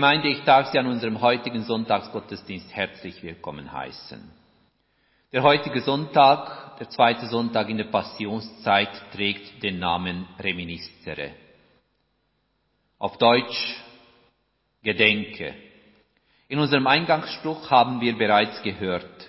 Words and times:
Gemeinde, 0.00 0.28
ich 0.28 0.44
darf 0.44 0.72
Sie 0.72 0.78
an 0.78 0.86
unserem 0.86 1.20
heutigen 1.20 1.62
Sonntagsgottesdienst 1.62 2.74
herzlich 2.74 3.22
willkommen 3.22 3.70
heißen. 3.70 4.32
Der 5.30 5.42
heutige 5.42 5.82
Sonntag, 5.82 6.78
der 6.78 6.88
zweite 6.88 7.26
Sonntag 7.26 7.68
in 7.68 7.76
der 7.76 7.84
Passionszeit, 7.84 8.88
trägt 9.12 9.62
den 9.62 9.78
Namen 9.78 10.26
Reminiscere. 10.38 11.32
Auf 12.98 13.18
Deutsch 13.18 13.76
Gedenke. 14.82 15.54
In 16.48 16.60
unserem 16.60 16.86
Eingangsspruch 16.86 17.70
haben 17.70 18.00
wir 18.00 18.16
bereits 18.16 18.62
gehört, 18.62 19.28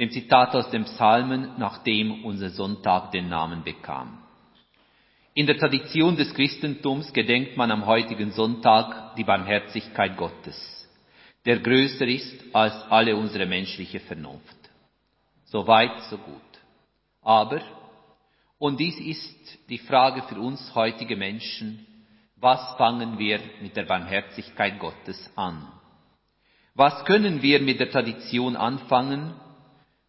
dem 0.00 0.10
Zitat 0.10 0.52
aus 0.56 0.68
dem 0.70 0.82
Psalmen, 0.82 1.52
nachdem 1.58 2.24
unser 2.24 2.50
Sonntag 2.50 3.12
den 3.12 3.28
Namen 3.28 3.62
bekam. 3.62 4.20
In 5.38 5.46
der 5.46 5.56
Tradition 5.56 6.16
des 6.16 6.34
Christentums 6.34 7.12
gedenkt 7.12 7.56
man 7.56 7.70
am 7.70 7.86
heutigen 7.86 8.32
Sonntag 8.32 9.14
die 9.14 9.22
Barmherzigkeit 9.22 10.16
Gottes, 10.16 10.58
der 11.46 11.60
größer 11.60 12.08
ist 12.08 12.52
als 12.52 12.74
alle 12.90 13.14
unsere 13.14 13.46
menschliche 13.46 14.00
Vernunft. 14.00 14.58
So 15.44 15.64
weit, 15.64 15.96
so 16.10 16.18
gut. 16.18 16.34
Aber, 17.22 17.60
und 18.58 18.80
dies 18.80 18.98
ist 18.98 19.60
die 19.68 19.78
Frage 19.78 20.22
für 20.22 20.40
uns 20.40 20.74
heutige 20.74 21.14
Menschen, 21.14 21.86
was 22.34 22.74
fangen 22.76 23.16
wir 23.16 23.38
mit 23.62 23.76
der 23.76 23.84
Barmherzigkeit 23.84 24.80
Gottes 24.80 25.30
an? 25.36 25.68
Was 26.74 27.04
können 27.04 27.42
wir 27.42 27.62
mit 27.62 27.78
der 27.78 27.92
Tradition 27.92 28.56
anfangen, 28.56 29.34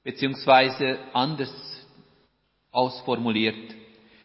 beziehungsweise 0.03 0.97
anders 1.13 1.53
ausformuliert, 2.71 3.75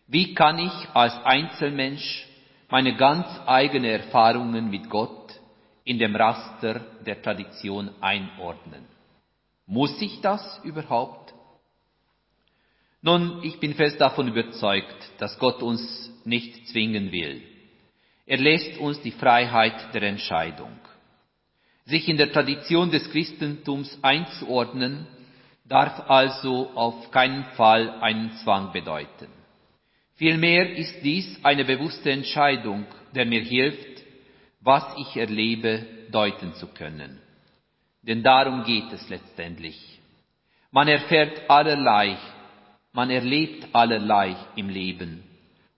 wie 0.07 0.35
kann 0.35 0.59
ich 0.59 0.73
als 0.93 1.15
Einzelmensch 1.25 2.27
meine 2.69 2.97
ganz 2.97 3.27
eigenen 3.47 3.91
Erfahrungen 3.91 4.71
mit 4.71 4.91
Gott 4.91 5.41
in 5.85 5.99
dem 5.99 6.15
Raster 6.15 6.81
der 7.07 7.23
Tradition 7.23 7.91
einordnen? 8.01 8.87
Muss 9.67 10.01
ich 10.03 10.21
das 10.21 10.61
überhaupt? 10.63 11.33
Nun, 13.01 13.43
ich 13.43 13.61
bin 13.61 13.75
fest 13.75 14.01
davon 14.01 14.29
überzeugt, 14.29 15.11
dass 15.19 15.39
Gott 15.39 15.63
uns 15.63 16.11
nicht 16.25 16.69
zwingen 16.69 17.13
will. 17.13 17.43
Er 18.27 18.39
lässt 18.39 18.79
uns 18.79 19.01
die 19.03 19.11
Freiheit 19.11 19.95
der 19.95 20.03
Entscheidung. 20.03 20.79
Sich 21.85 22.09
in 22.09 22.17
der 22.17 22.33
Tradition 22.33 22.91
des 22.91 23.11
Christentums 23.11 23.99
einzuordnen, 24.01 25.07
darf 25.67 26.09
also 26.09 26.71
auf 26.75 27.11
keinen 27.11 27.45
Fall 27.57 27.91
einen 28.01 28.33
Zwang 28.39 28.73
bedeuten. 28.73 29.29
Vielmehr 30.17 30.77
ist 30.77 31.03
dies 31.03 31.39
eine 31.43 31.65
bewusste 31.65 32.11
Entscheidung, 32.11 32.87
der 33.15 33.27
mir 33.27 33.43
hilft, 33.43 34.03
was 34.61 34.85
ich 34.97 35.17
erlebe, 35.17 35.87
deuten 36.11 36.55
zu 36.55 36.69
können. 36.69 37.21
Denn 38.03 38.23
darum 38.23 38.65
geht 38.65 38.93
es 38.93 39.09
letztendlich. 39.09 40.01
Man 40.71 40.89
erfährt 40.89 41.49
allerlei, 41.49 42.17
man 42.93 43.11
erlebt 43.11 43.69
allerlei 43.73 44.37
im 44.57 44.69
Leben 44.69 45.23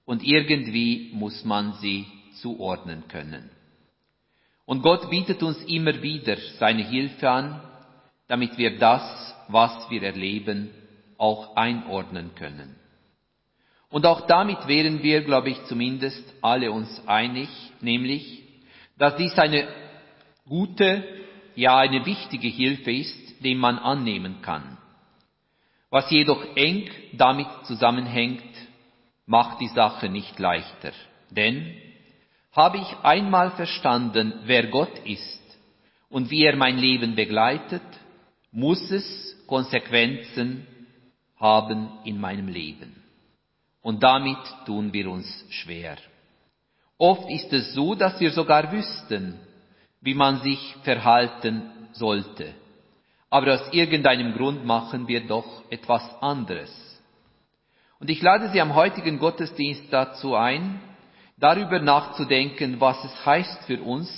und 0.04 0.22
irgendwie 0.22 1.10
muss 1.14 1.44
man 1.44 1.74
sie 1.74 2.06
zuordnen 2.40 3.08
können. 3.08 3.50
Und 4.66 4.82
Gott 4.82 5.08
bietet 5.08 5.42
uns 5.42 5.62
immer 5.64 6.02
wieder 6.02 6.36
seine 6.58 6.82
Hilfe 6.82 7.30
an, 7.30 7.60
damit 8.28 8.58
wir 8.58 8.78
das, 8.78 9.34
was 9.48 9.88
wir 9.90 10.02
erleben, 10.02 10.70
auch 11.16 11.56
einordnen 11.56 12.34
können. 12.34 12.74
Und 13.90 14.04
auch 14.04 14.26
damit 14.26 14.66
wären 14.66 15.02
wir, 15.02 15.22
glaube 15.22 15.50
ich, 15.50 15.64
zumindest 15.64 16.22
alle 16.42 16.72
uns 16.72 17.06
einig, 17.06 17.48
nämlich, 17.80 18.42
dass 18.98 19.16
dies 19.16 19.38
eine 19.38 19.68
gute, 20.48 21.04
ja 21.54 21.78
eine 21.78 22.04
wichtige 22.04 22.48
Hilfe 22.48 22.90
ist, 22.92 23.44
die 23.44 23.54
man 23.54 23.78
annehmen 23.78 24.42
kann. 24.42 24.76
Was 25.90 26.10
jedoch 26.10 26.56
eng 26.56 26.90
damit 27.12 27.46
zusammenhängt, 27.64 28.42
macht 29.24 29.60
die 29.60 29.68
Sache 29.68 30.08
nicht 30.08 30.38
leichter. 30.38 30.92
Denn 31.30 31.74
habe 32.52 32.78
ich 32.78 32.96
einmal 33.02 33.50
verstanden, 33.52 34.40
wer 34.44 34.66
Gott 34.68 34.98
ist 35.04 35.42
und 36.08 36.30
wie 36.30 36.44
er 36.44 36.56
mein 36.56 36.78
Leben 36.78 37.14
begleitet, 37.14 37.82
muss 38.50 38.90
es 38.90 39.36
Konsequenzen 39.46 40.66
haben 41.38 41.88
in 42.04 42.18
meinem 42.18 42.48
Leben. 42.48 43.05
Und 43.86 44.02
damit 44.02 44.38
tun 44.64 44.92
wir 44.92 45.08
uns 45.08 45.28
schwer. 45.48 45.96
Oft 46.98 47.30
ist 47.30 47.52
es 47.52 47.72
so, 47.72 47.94
dass 47.94 48.18
wir 48.18 48.32
sogar 48.32 48.72
wüssten, 48.72 49.38
wie 50.00 50.14
man 50.14 50.40
sich 50.40 50.74
verhalten 50.82 51.70
sollte. 51.92 52.52
Aber 53.30 53.54
aus 53.54 53.72
irgendeinem 53.72 54.32
Grund 54.34 54.64
machen 54.64 55.06
wir 55.06 55.28
doch 55.28 55.62
etwas 55.70 56.02
anderes. 56.20 56.72
Und 58.00 58.10
ich 58.10 58.20
lade 58.22 58.48
Sie 58.48 58.60
am 58.60 58.74
heutigen 58.74 59.20
Gottesdienst 59.20 59.84
dazu 59.92 60.34
ein, 60.34 60.80
darüber 61.36 61.78
nachzudenken, 61.78 62.80
was 62.80 63.04
es 63.04 63.24
heißt 63.24 63.66
für 63.66 63.80
uns, 63.80 64.10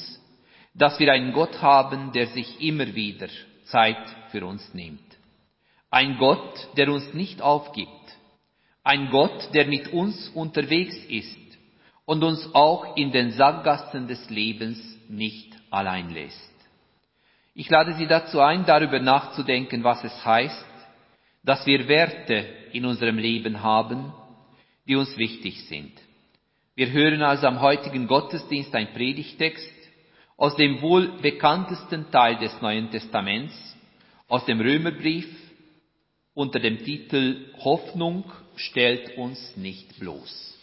dass 0.72 0.98
wir 0.98 1.12
einen 1.12 1.34
Gott 1.34 1.60
haben, 1.60 2.12
der 2.12 2.28
sich 2.28 2.58
immer 2.62 2.94
wieder 2.94 3.28
Zeit 3.64 4.16
für 4.30 4.46
uns 4.46 4.72
nimmt. 4.72 5.18
Ein 5.90 6.16
Gott, 6.16 6.68
der 6.78 6.90
uns 6.90 7.12
nicht 7.12 7.42
aufgibt, 7.42 7.97
ein 8.88 9.10
Gott, 9.10 9.50
der 9.52 9.66
mit 9.66 9.92
uns 9.92 10.30
unterwegs 10.30 10.96
ist 11.10 11.36
und 12.06 12.24
uns 12.24 12.48
auch 12.54 12.96
in 12.96 13.12
den 13.12 13.32
Sackgassen 13.32 14.08
des 14.08 14.30
Lebens 14.30 14.78
nicht 15.10 15.54
allein 15.68 16.08
lässt. 16.08 16.54
Ich 17.54 17.68
lade 17.68 17.92
Sie 17.96 18.06
dazu 18.06 18.40
ein, 18.40 18.64
darüber 18.64 18.98
nachzudenken, 18.98 19.84
was 19.84 20.02
es 20.04 20.24
heißt, 20.24 20.64
dass 21.44 21.66
wir 21.66 21.86
Werte 21.86 22.46
in 22.72 22.86
unserem 22.86 23.18
Leben 23.18 23.62
haben, 23.62 24.10
die 24.86 24.96
uns 24.96 25.14
wichtig 25.18 25.66
sind. 25.66 25.92
Wir 26.74 26.90
hören 26.90 27.20
also 27.22 27.46
am 27.46 27.60
heutigen 27.60 28.06
Gottesdienst 28.06 28.74
ein 28.74 28.94
Predigtext 28.94 29.70
aus 30.38 30.56
dem 30.56 30.80
wohl 30.80 31.20
bekanntesten 31.20 32.10
Teil 32.10 32.38
des 32.38 32.58
Neuen 32.62 32.90
Testaments, 32.90 33.54
aus 34.28 34.46
dem 34.46 34.62
Römerbrief 34.62 35.28
unter 36.32 36.58
dem 36.58 36.78
Titel 36.78 37.52
Hoffnung 37.58 38.24
stellt 38.58 39.16
uns 39.16 39.56
nicht 39.56 39.98
bloß. 39.98 40.54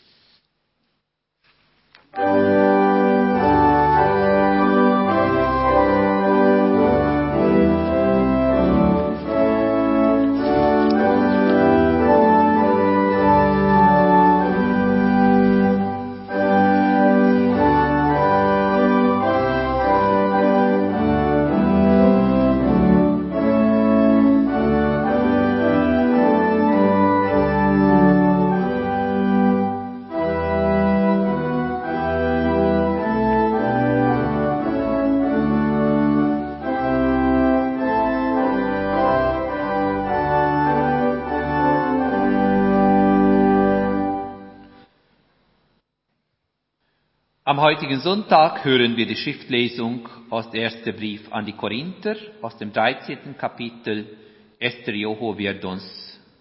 Heutigen 47.75 47.99
Sonntag 47.99 48.63
hören 48.63 48.95
wir 48.95 49.05
die 49.05 49.17
Schriftlesung 49.17 50.07
aus 50.29 50.49
dem 50.49 50.61
ersten 50.61 50.95
Brief 50.95 51.29
an 51.29 51.45
die 51.45 51.51
Korinther, 51.51 52.15
aus 52.41 52.55
dem 52.57 52.71
13. 52.71 53.37
Kapitel. 53.37 54.17
Esther 54.57 54.93
Joho 54.95 55.37
wird 55.37 55.65
uns 55.65 55.83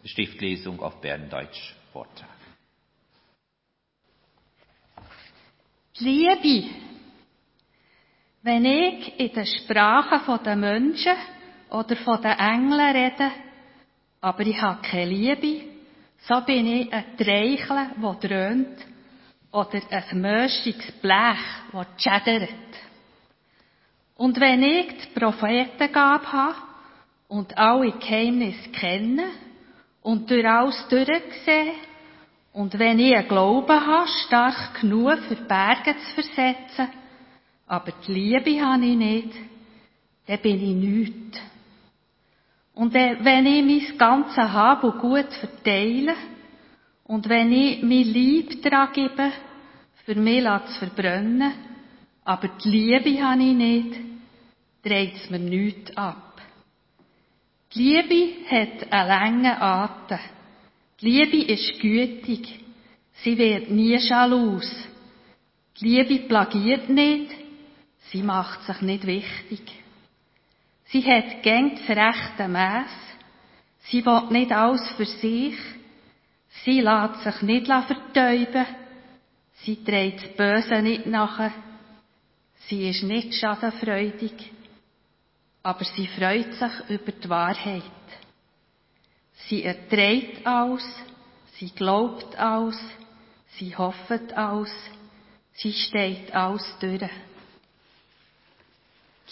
die 0.04 0.08
Schriftlesung 0.08 0.78
auf 0.80 1.00
Berndeutsch 1.00 1.74
vortragen. 1.92 2.30
Liebe, 5.98 6.68
wenn 8.42 8.64
ich 8.64 9.18
in 9.18 9.32
den 9.32 9.46
Sprachen 9.46 10.44
der 10.44 10.54
Menschen 10.54 11.16
oder 11.68 11.96
den 11.96 12.38
Engeln 12.38 12.96
rede, 12.96 13.32
aber 14.20 14.46
ich 14.46 14.62
habe 14.62 14.82
keine 14.82 15.10
Liebe, 15.10 15.64
so 16.28 16.40
bin 16.42 16.64
ich 16.68 16.92
ein 16.92 17.16
Dreichel, 17.16 17.90
der 18.00 18.14
dröhnt 18.20 18.93
oder 19.54 19.80
ein 19.88 20.20
möschiges 20.20 20.90
Blech, 21.00 21.38
das 21.72 21.86
schädert. 21.96 22.50
Und 24.16 24.38
wenn 24.40 24.62
ich 24.64 24.88
die 24.88 25.18
Prophetengabe 25.18 26.32
habe 26.32 26.56
und 27.28 27.56
alle 27.56 27.92
Geheimnisse 27.92 28.70
kenne 28.70 29.26
und 30.02 30.28
durch 30.28 30.46
alles 30.46 30.86
durchsehe, 30.88 31.72
und 32.52 32.78
wenn 32.78 32.98
ich 32.98 33.14
einen 33.14 33.28
Glauben 33.28 33.86
habe, 33.86 34.08
stark 34.26 34.80
genug 34.80 35.18
für 35.28 35.36
Berge 35.36 35.96
zu 35.98 36.14
versetzen, 36.14 36.88
aber 37.66 37.92
die 38.06 38.12
Liebe 38.12 38.60
habe 38.60 38.84
ich 38.84 38.96
nicht, 38.96 39.34
dann 40.26 40.38
bin 40.40 40.56
ich 40.56 40.74
nichts. 40.74 41.40
Und 42.74 42.92
wenn 42.92 43.46
ich 43.46 43.88
mein 43.88 43.98
ganzes 43.98 44.36
Hab 44.36 44.82
und 44.82 44.98
Gut 44.98 45.32
verteile 45.32 46.14
und 47.04 47.28
wenn 47.28 47.52
ich 47.52 47.82
mein 47.82 48.02
Lieb 48.02 48.62
daran 48.62 48.92
gebe, 48.92 49.32
für 50.04 50.14
mich 50.14 50.44
zu 50.44 50.78
verbrennen, 50.78 51.52
aber 52.24 52.48
die 52.48 52.68
Liebe 52.68 53.22
habe 53.22 53.42
ich 53.42 53.54
nicht, 53.54 54.00
dreht 54.82 55.16
es 55.16 55.30
mir 55.30 55.38
nichts 55.38 55.96
ab. 55.96 56.40
Die 57.74 57.82
Liebe 57.82 58.46
hat 58.48 58.92
einen 58.92 59.08
langen 59.08 59.46
Atem. 59.46 60.18
Die 61.00 61.06
Liebe 61.06 61.52
ist 61.52 61.80
gütig. 61.80 62.60
Sie 63.22 63.36
wird 63.36 63.70
nie 63.70 63.98
schalus. 63.98 64.70
Die 65.80 65.88
Liebe 65.88 66.26
plagiert 66.28 66.88
nicht. 66.88 67.32
Sie 68.10 68.22
macht 68.22 68.62
sich 68.64 68.80
nicht 68.80 69.06
wichtig. 69.06 69.62
Sie 70.86 71.02
hat 71.02 71.42
gäng 71.42 71.72
das 71.74 71.96
rechte 71.96 72.48
Maß. 72.48 72.90
Sie 73.88 74.04
will 74.06 74.30
nicht 74.30 74.52
alles 74.52 74.88
für 74.96 75.06
sich. 75.06 75.56
Sie 76.62 76.80
lässt 76.80 77.22
sich 77.22 77.42
nicht 77.42 77.66
vertäuben. 77.66 78.66
Sie 79.64 79.84
trägt 79.84 80.22
das 80.22 80.36
Böse 80.36 80.82
nicht 80.82 81.06
nachher. 81.06 81.52
Sie 82.68 82.88
ist 82.88 83.02
nicht 83.02 83.34
schadenfreudig. 83.34 84.52
Aber 85.62 85.84
sie 85.84 86.06
freut 86.06 86.52
sich 86.54 86.90
über 86.90 87.12
die 87.12 87.28
Wahrheit. 87.28 87.82
Sie 89.48 89.64
erträgt 89.64 90.46
alles. 90.46 90.84
Sie 91.56 91.70
glaubt 91.70 92.36
alles. 92.38 92.78
Sie 93.58 93.74
hofft 93.76 94.32
alles. 94.34 94.72
Sie 95.54 95.72
steht 95.72 96.34
alles 96.34 96.64
durch. 96.80 97.10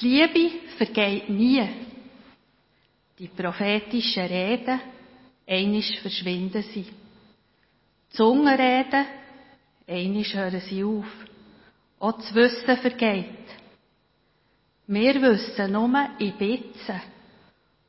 Die 0.01 0.09
Liebe 0.09 0.51
vergeht 0.77 1.29
nie. 1.29 1.69
Die 3.19 3.29
prophetischen 3.29 4.27
Reden, 4.27 4.81
einisch 5.47 5.99
verschwinden 6.01 6.63
sie. 6.63 6.87
Die 8.13 8.17
Zungenreden, 8.19 9.07
einisch 9.89 10.35
hören 10.35 10.61
sie 10.61 10.85
auf. 10.85 11.07
Auch 11.99 12.13
das 12.13 12.35
Wissen 12.35 12.77
vergeht. 12.77 13.27
Wir 14.87 15.23
wissen 15.23 15.73
nur 15.73 16.11
in 16.19 16.37
Bitzen. 16.37 17.01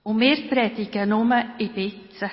Und 0.04 0.20
wir 0.22 0.48
predigen 0.48 1.10
nur 1.10 1.30
in 1.58 1.74
Bitzen. 1.74 2.32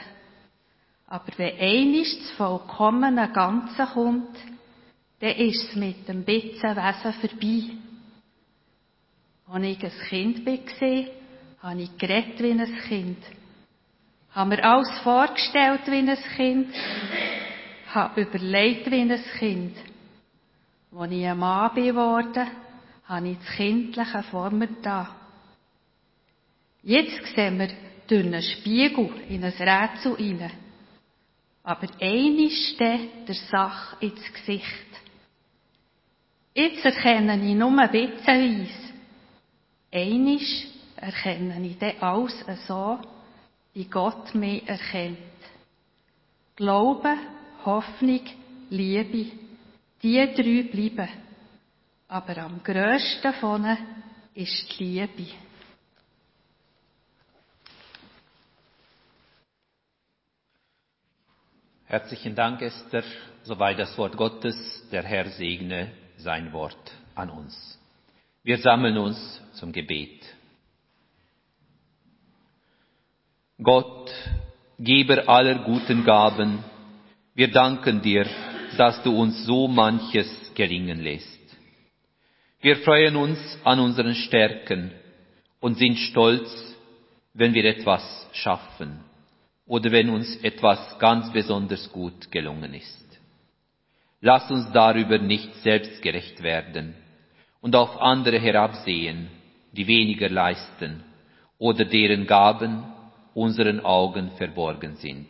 Aber 1.09 1.33
wenn 1.37 1.59
einisch 1.59 2.17
das 2.19 2.31
vollkommene 2.33 3.33
Ganze 3.33 3.85
kommt, 3.93 4.37
dann 5.19 5.37
ist 5.37 5.71
es 5.71 5.75
mit 5.75 6.07
dem 6.07 6.23
Bitzenwesen 6.23 7.13
vorbei. 7.15 7.65
Als 9.49 9.65
ich 9.65 9.83
ein 9.83 10.09
Kind 10.09 10.47
war, 10.47 11.05
habe 11.71 11.83
ich 11.83 11.99
geredet 11.99 12.41
wie 12.41 12.53
ein 12.53 12.79
Kind. 12.87 13.19
Habe 14.31 14.51
mir 14.51 14.65
alles 14.65 14.97
vorgestellt 15.01 15.81
wie 15.87 16.09
ein 16.09 16.17
Kind. 16.37 16.75
Habe 17.95 18.23
überlegt 18.23 18.91
wie 18.91 19.01
ein 19.01 19.25
Kind. 19.39 19.77
Als 20.97 21.13
ich 21.13 21.27
ein 21.27 21.39
Mann 21.39 21.75
geworden 21.75 22.49
habe 23.05 23.29
ich 23.29 23.39
das 23.39 23.57
Kindliche 23.57 24.23
vor 24.31 24.51
mir 24.51 24.69
da. 24.83 25.17
Jetzt 26.83 27.27
sehen 27.35 27.59
wir 27.59 27.69
durch 28.07 28.25
einen 28.25 28.43
Spiegel 28.43 29.11
in 29.29 29.45
ein 29.45 29.53
Rätsel 29.53 30.17
hinein. 30.17 30.53
Aber 31.63 31.89
einisch 32.01 32.75
steht 32.75 33.29
der 33.29 33.35
Sache 33.35 33.97
ins 34.01 34.33
Gesicht. 34.33 34.87
Jetzt 36.55 36.85
erkenne 36.85 37.37
ich 37.37 37.55
nur 37.55 37.87
bitzenweise. 37.89 38.95
Einisch 39.93 40.67
erkenne 40.97 41.67
ich 41.67 41.79
dann 41.79 41.99
alles 42.01 42.45
so, 42.67 42.99
wie 43.75 43.85
Gott 43.85 44.35
mich 44.35 44.69
erkennt. 44.69 45.19
Glaube, 46.57 47.17
Hoffnung, 47.65 48.23
Liebe, 48.71 49.33
die 50.03 50.35
drei 50.35 50.63
bleiben. 50.71 51.09
Aber 52.09 52.39
am 52.39 52.63
grössten 52.63 53.23
davon 53.23 53.77
ist 54.35 54.79
die 54.79 54.85
Liebe. 54.85 55.33
Herzlichen 61.87 62.37
Dank, 62.37 62.63
Esther. 62.63 63.03
Soweit 63.43 63.79
das 63.79 63.99
Wort 63.99 64.17
Gottes. 64.17 64.89
Der 64.93 65.03
Herr 65.03 65.27
segne 65.29 65.91
sein 66.19 66.53
Wort 66.53 66.93
an 67.17 67.31
uns. 67.31 67.81
Wir 68.45 68.59
sammeln 68.59 68.97
uns 68.97 69.43
zum 69.55 69.73
Gebet. 69.73 70.25
Gott, 73.63 74.11
Geber 74.79 75.29
aller 75.29 75.65
guten 75.65 76.05
Gaben, 76.05 76.65
wir 77.35 77.49
danken 77.49 78.03
dir, 78.03 78.27
dass 78.77 79.03
du 79.03 79.17
uns 79.17 79.45
so 79.45 79.69
manches 79.69 80.53
gelingen 80.55 81.01
lässt. 81.01 81.41
Wir 82.61 82.77
freuen 82.77 83.17
uns 83.17 83.39
an 83.65 83.81
unseren 83.81 84.15
Stärken 84.15 84.93
und 85.61 85.79
sind 85.79 85.97
stolz, 85.97 86.51
wenn 87.33 87.55
wir 87.55 87.65
etwas 87.65 88.29
schaffen 88.33 89.01
oder 89.67 89.91
wenn 89.93 90.11
uns 90.11 90.37
etwas 90.43 90.99
ganz 90.99 91.33
besonders 91.33 91.91
gut 91.93 92.31
gelungen 92.31 92.75
ist. 92.75 93.21
Lass 94.21 94.51
uns 94.51 94.71
darüber 94.73 95.19
nicht 95.19 95.55
selbstgerecht 95.63 96.43
werden 96.43 96.95
und 97.63 97.75
auf 97.77 98.01
andere 98.01 98.39
herabsehen, 98.39 99.29
die 99.73 99.87
weniger 99.87 100.29
leisten 100.29 101.03
oder 101.59 101.85
deren 101.85 102.27
Gaben 102.27 102.85
unseren 103.33 103.81
Augen 103.81 104.33
verborgen 104.37 104.97
sind. 104.97 105.29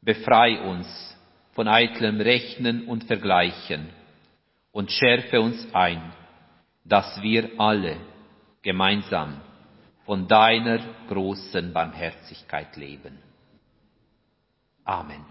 Befrei 0.00 0.60
uns 0.60 0.86
von 1.52 1.68
eitlem 1.68 2.20
Rechnen 2.20 2.86
und 2.86 3.04
Vergleichen 3.04 3.88
und 4.72 4.90
schärfe 4.92 5.40
uns 5.40 5.66
ein, 5.74 6.12
dass 6.84 7.20
wir 7.20 7.50
alle 7.58 7.96
gemeinsam 8.62 9.40
von 10.06 10.28
deiner 10.28 10.78
großen 11.08 11.72
Barmherzigkeit 11.72 12.76
leben. 12.76 13.18
Amen. 14.84 15.24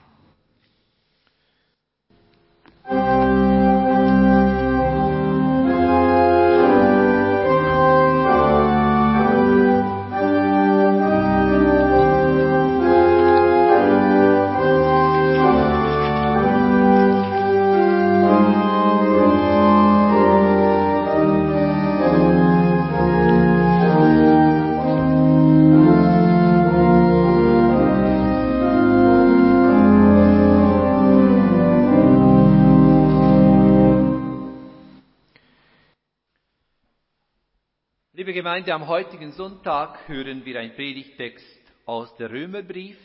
Gemeinde, 38.58 38.74
am 38.74 38.88
heutigen 38.88 39.32
Sonntag 39.34 40.08
hören 40.08 40.44
wir 40.44 40.60
einen 40.60 40.74
Predigtext 40.74 41.62
aus 41.86 42.16
der 42.16 42.32
Römerbrief, 42.32 42.98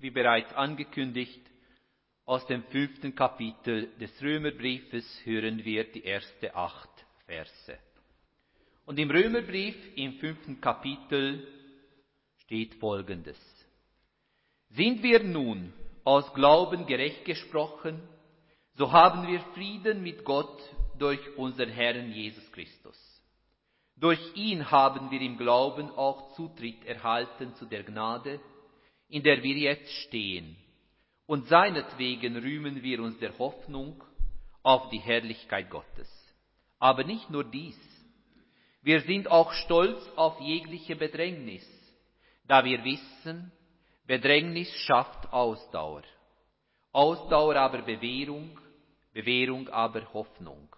wie 0.00 0.10
bereits 0.10 0.52
angekündigt. 0.52 1.40
Aus 2.26 2.46
dem 2.46 2.62
fünften 2.64 3.14
Kapitel 3.14 3.88
des 3.98 4.10
Römerbriefes 4.20 5.22
hören 5.24 5.64
wir 5.64 5.84
die 5.84 6.04
ersten 6.04 6.50
acht 6.52 6.90
Verse. 7.24 7.78
Und 8.84 8.98
im 8.98 9.10
Römerbrief 9.10 9.76
im 9.96 10.18
fünften 10.18 10.60
Kapitel 10.60 11.48
steht 12.44 12.74
Folgendes. 12.74 13.40
Sind 14.72 15.02
wir 15.02 15.24
nun 15.24 15.72
aus 16.04 16.34
Glauben 16.34 16.84
gerecht 16.84 17.24
gesprochen, 17.24 17.98
so 18.74 18.92
haben 18.92 19.26
wir 19.26 19.40
Frieden 19.54 20.02
mit 20.02 20.22
Gott 20.22 20.60
durch 20.98 21.34
unseren 21.38 21.70
Herrn 21.70 22.12
Jesus 22.12 22.52
Christus. 22.52 23.01
Durch 24.02 24.18
ihn 24.34 24.68
haben 24.68 25.12
wir 25.12 25.20
im 25.20 25.38
Glauben 25.38 25.88
auch 25.90 26.34
Zutritt 26.34 26.84
erhalten 26.84 27.54
zu 27.54 27.66
der 27.66 27.84
Gnade, 27.84 28.40
in 29.08 29.22
der 29.22 29.44
wir 29.44 29.54
jetzt 29.54 29.92
stehen. 30.02 30.56
Und 31.26 31.46
seinetwegen 31.46 32.36
rühmen 32.36 32.82
wir 32.82 33.00
uns 33.00 33.16
der 33.20 33.38
Hoffnung 33.38 34.02
auf 34.64 34.88
die 34.90 34.98
Herrlichkeit 34.98 35.70
Gottes. 35.70 36.10
Aber 36.80 37.04
nicht 37.04 37.30
nur 37.30 37.44
dies. 37.44 37.78
Wir 38.82 39.02
sind 39.02 39.28
auch 39.28 39.52
stolz 39.52 40.04
auf 40.16 40.40
jegliche 40.40 40.96
Bedrängnis, 40.96 41.64
da 42.48 42.64
wir 42.64 42.82
wissen, 42.82 43.52
Bedrängnis 44.08 44.68
schafft 44.78 45.32
Ausdauer. 45.32 46.02
Ausdauer 46.90 47.54
aber 47.54 47.82
Bewährung, 47.82 48.58
Bewährung 49.12 49.68
aber 49.68 50.12
Hoffnung. 50.12 50.74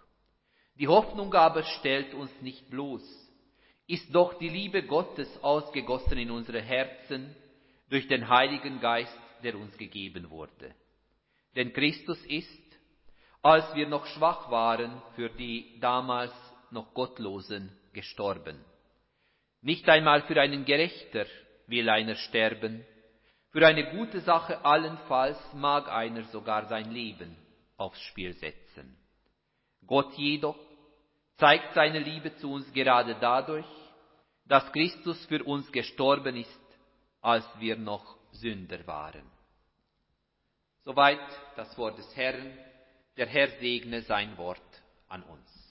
Die 0.77 0.87
Hoffnung 0.87 1.33
aber 1.33 1.63
stellt 1.63 2.13
uns 2.13 2.31
nicht 2.41 2.69
bloß, 2.69 3.03
ist 3.87 4.13
doch 4.13 4.33
die 4.39 4.49
Liebe 4.49 4.83
Gottes 4.83 5.41
ausgegossen 5.43 6.17
in 6.17 6.31
unsere 6.31 6.61
Herzen 6.61 7.35
durch 7.89 8.07
den 8.07 8.27
Heiligen 8.27 8.79
Geist, 8.79 9.17
der 9.43 9.55
uns 9.55 9.77
gegeben 9.77 10.29
wurde. 10.29 10.73
Denn 11.55 11.71
Christus 11.71 12.23
ist, 12.25 12.61
als 13.41 13.73
wir 13.75 13.87
noch 13.87 14.05
schwach 14.07 14.49
waren, 14.49 15.01
für 15.15 15.29
die 15.29 15.79
damals 15.79 16.33
noch 16.71 16.93
Gottlosen 16.93 17.71
gestorben. 17.93 18.59
Nicht 19.61 19.87
einmal 19.87 20.23
für 20.23 20.39
einen 20.41 20.65
Gerechter 20.65 21.25
will 21.67 21.89
einer 21.89 22.15
sterben, 22.15 22.85
für 23.51 23.65
eine 23.65 23.89
gute 23.91 24.19
Sache 24.19 24.65
allenfalls 24.65 25.39
mag 25.53 25.89
einer 25.89 26.23
sogar 26.25 26.65
sein 26.65 26.91
Leben 26.91 27.37
aufs 27.77 28.01
Spiel 28.01 28.33
setzen. 28.33 28.97
Gott 29.87 30.13
jedoch 30.17 30.57
zeigt 31.37 31.73
seine 31.73 31.99
Liebe 31.99 32.35
zu 32.37 32.51
uns 32.51 32.71
gerade 32.73 33.15
dadurch, 33.19 33.65
dass 34.45 34.71
Christus 34.71 35.25
für 35.25 35.43
uns 35.43 35.71
gestorben 35.71 36.37
ist, 36.37 36.61
als 37.21 37.45
wir 37.59 37.75
noch 37.75 38.17
Sünder 38.31 38.85
waren. 38.85 39.23
Soweit 40.83 41.19
das 41.55 41.75
Wort 41.77 41.97
des 41.97 42.15
Herrn. 42.15 42.57
Der 43.17 43.27
Herr 43.27 43.47
segne 43.59 44.01
sein 44.01 44.37
Wort 44.37 44.61
an 45.07 45.23
uns. 45.23 45.65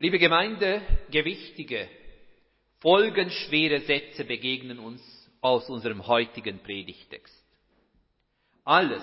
Liebe 0.00 0.18
Gemeinde, 0.18 0.82
gewichtige, 1.10 1.88
folgenschwere 2.80 3.80
Sätze 3.80 4.24
begegnen 4.24 4.78
uns 4.78 5.02
aus 5.40 5.70
unserem 5.70 6.06
heutigen 6.06 6.58
Predigtext. 6.62 7.39
Alles, 8.64 9.02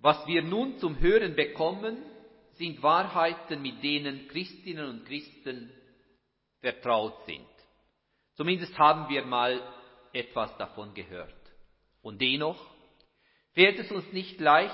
was 0.00 0.26
wir 0.26 0.42
nun 0.42 0.78
zum 0.78 0.98
Hören 0.98 1.34
bekommen, 1.34 2.02
sind 2.52 2.82
Wahrheiten, 2.82 3.62
mit 3.62 3.82
denen 3.82 4.28
Christinnen 4.28 4.88
und 4.88 5.06
Christen 5.06 5.72
vertraut 6.60 7.24
sind. 7.26 7.46
Zumindest 8.34 8.76
haben 8.78 9.08
wir 9.08 9.24
mal 9.24 9.60
etwas 10.12 10.56
davon 10.56 10.94
gehört. 10.94 11.34
Und 12.02 12.20
dennoch 12.20 12.58
fällt 13.52 13.78
es 13.78 13.90
uns 13.90 14.12
nicht 14.12 14.40
leicht, 14.40 14.72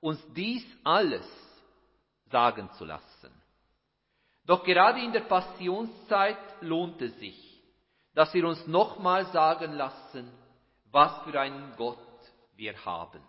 uns 0.00 0.22
dies 0.34 0.64
alles 0.84 1.26
sagen 2.30 2.70
zu 2.72 2.84
lassen. 2.84 3.32
Doch 4.44 4.62
gerade 4.64 5.00
in 5.00 5.12
der 5.12 5.22
Passionszeit 5.22 6.38
lohnt 6.60 7.02
es 7.02 7.18
sich, 7.18 7.60
dass 8.14 8.32
wir 8.32 8.46
uns 8.46 8.66
nochmal 8.66 9.26
sagen 9.26 9.72
lassen, 9.72 10.30
was 10.90 11.24
für 11.24 11.38
einen 11.38 11.74
Gott 11.76 11.98
wir 12.56 12.84
haben. 12.84 13.20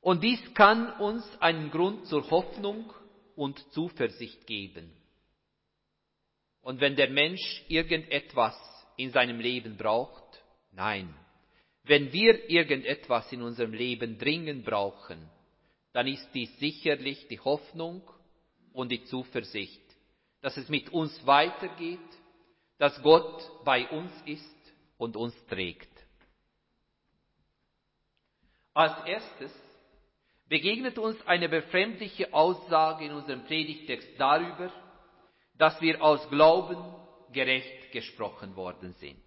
Und 0.00 0.22
dies 0.22 0.40
kann 0.54 0.92
uns 0.98 1.24
einen 1.40 1.70
Grund 1.70 2.06
zur 2.06 2.28
Hoffnung 2.30 2.92
und 3.36 3.58
Zuversicht 3.72 4.46
geben. 4.46 4.92
Und 6.60 6.80
wenn 6.80 6.96
der 6.96 7.10
Mensch 7.10 7.64
irgendetwas 7.68 8.56
in 8.96 9.10
seinem 9.10 9.40
Leben 9.40 9.76
braucht, 9.76 10.22
nein, 10.72 11.14
wenn 11.84 12.12
wir 12.12 12.48
irgendetwas 12.48 13.32
in 13.32 13.42
unserem 13.42 13.72
Leben 13.72 14.18
dringend 14.18 14.64
brauchen, 14.64 15.28
dann 15.92 16.06
ist 16.06 16.28
dies 16.32 16.56
sicherlich 16.58 17.26
die 17.28 17.40
Hoffnung 17.40 18.02
und 18.72 18.90
die 18.90 19.04
Zuversicht, 19.04 19.82
dass 20.40 20.56
es 20.56 20.68
mit 20.68 20.90
uns 20.90 21.26
weitergeht, 21.26 21.98
dass 22.78 23.00
Gott 23.02 23.64
bei 23.64 23.88
uns 23.88 24.10
ist 24.24 24.72
und 24.96 25.16
uns 25.16 25.34
trägt. 25.46 25.91
Als 28.74 28.92
erstes 29.06 29.52
begegnet 30.48 30.98
uns 30.98 31.24
eine 31.26 31.48
befremdliche 31.48 32.32
Aussage 32.32 33.06
in 33.06 33.12
unserem 33.12 33.44
Predigtext 33.44 34.08
darüber, 34.18 34.72
dass 35.58 35.80
wir 35.80 36.02
aus 36.02 36.28
Glauben 36.28 36.78
gerecht 37.32 37.92
gesprochen 37.92 38.56
worden 38.56 38.94
sind. 38.94 39.22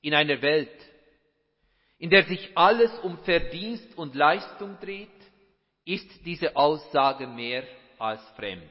In 0.00 0.14
einer 0.14 0.40
Welt, 0.42 0.70
in 1.98 2.10
der 2.10 2.24
sich 2.24 2.56
alles 2.56 2.96
um 3.00 3.18
Verdienst 3.24 3.96
und 3.96 4.14
Leistung 4.14 4.78
dreht, 4.80 5.08
ist 5.84 6.24
diese 6.24 6.54
Aussage 6.54 7.26
mehr 7.26 7.64
als 7.98 8.22
fremd. 8.36 8.70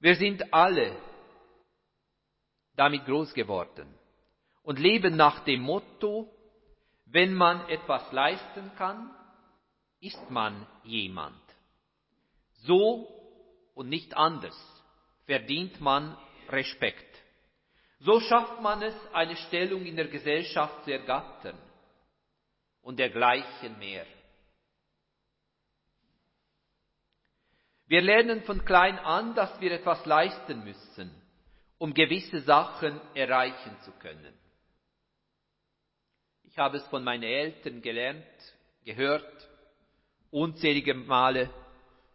Wir 0.00 0.16
sind 0.16 0.52
alle 0.52 0.96
damit 2.74 3.04
groß 3.04 3.32
geworden 3.34 3.86
und 4.62 4.78
leben 4.78 5.16
nach 5.16 5.44
dem 5.44 5.60
Motto, 5.60 6.28
wenn 7.12 7.34
man 7.34 7.68
etwas 7.68 8.10
leisten 8.10 8.72
kann, 8.76 9.14
ist 10.00 10.30
man 10.30 10.66
jemand. 10.82 11.36
So 12.64 13.06
und 13.74 13.88
nicht 13.88 14.16
anders 14.16 14.56
verdient 15.26 15.80
man 15.80 16.16
Respekt. 16.48 17.22
So 18.00 18.18
schafft 18.20 18.60
man 18.60 18.82
es, 18.82 18.94
eine 19.12 19.36
Stellung 19.36 19.84
in 19.84 19.94
der 19.94 20.08
Gesellschaft 20.08 20.84
zu 20.84 20.92
ergattern 20.92 21.58
und 22.80 22.98
dergleichen 22.98 23.78
mehr. 23.78 24.06
Wir 27.86 28.00
lernen 28.00 28.42
von 28.42 28.64
klein 28.64 28.98
an, 28.98 29.34
dass 29.34 29.60
wir 29.60 29.70
etwas 29.72 30.04
leisten 30.06 30.64
müssen, 30.64 31.14
um 31.78 31.92
gewisse 31.92 32.40
Sachen 32.40 32.98
erreichen 33.14 33.76
zu 33.84 33.92
können. 33.92 34.41
Ich 36.52 36.58
habe 36.58 36.76
es 36.76 36.86
von 36.88 37.02
meinen 37.02 37.22
Eltern 37.22 37.80
gelernt, 37.80 38.24
gehört, 38.84 39.48
unzählige 40.30 40.94
Male, 40.94 41.50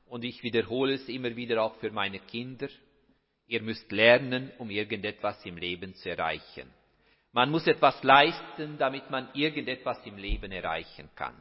und 0.05 0.23
ich 0.23 0.41
wiederhole 0.43 0.93
es 0.93 1.09
immer 1.09 1.35
wieder 1.35 1.61
auch 1.61 1.75
für 1.77 1.91
meine 1.91 2.19
Kinder. 2.19 2.69
Ihr 3.47 3.61
müsst 3.61 3.91
lernen, 3.91 4.51
um 4.57 4.69
irgendetwas 4.69 5.43
im 5.45 5.57
Leben 5.57 5.95
zu 5.95 6.09
erreichen. 6.09 6.71
Man 7.33 7.49
muss 7.49 7.67
etwas 7.67 8.01
leisten, 8.03 8.77
damit 8.77 9.09
man 9.09 9.27
irgendetwas 9.33 10.05
im 10.05 10.17
Leben 10.17 10.51
erreichen 10.51 11.09
kann. 11.15 11.35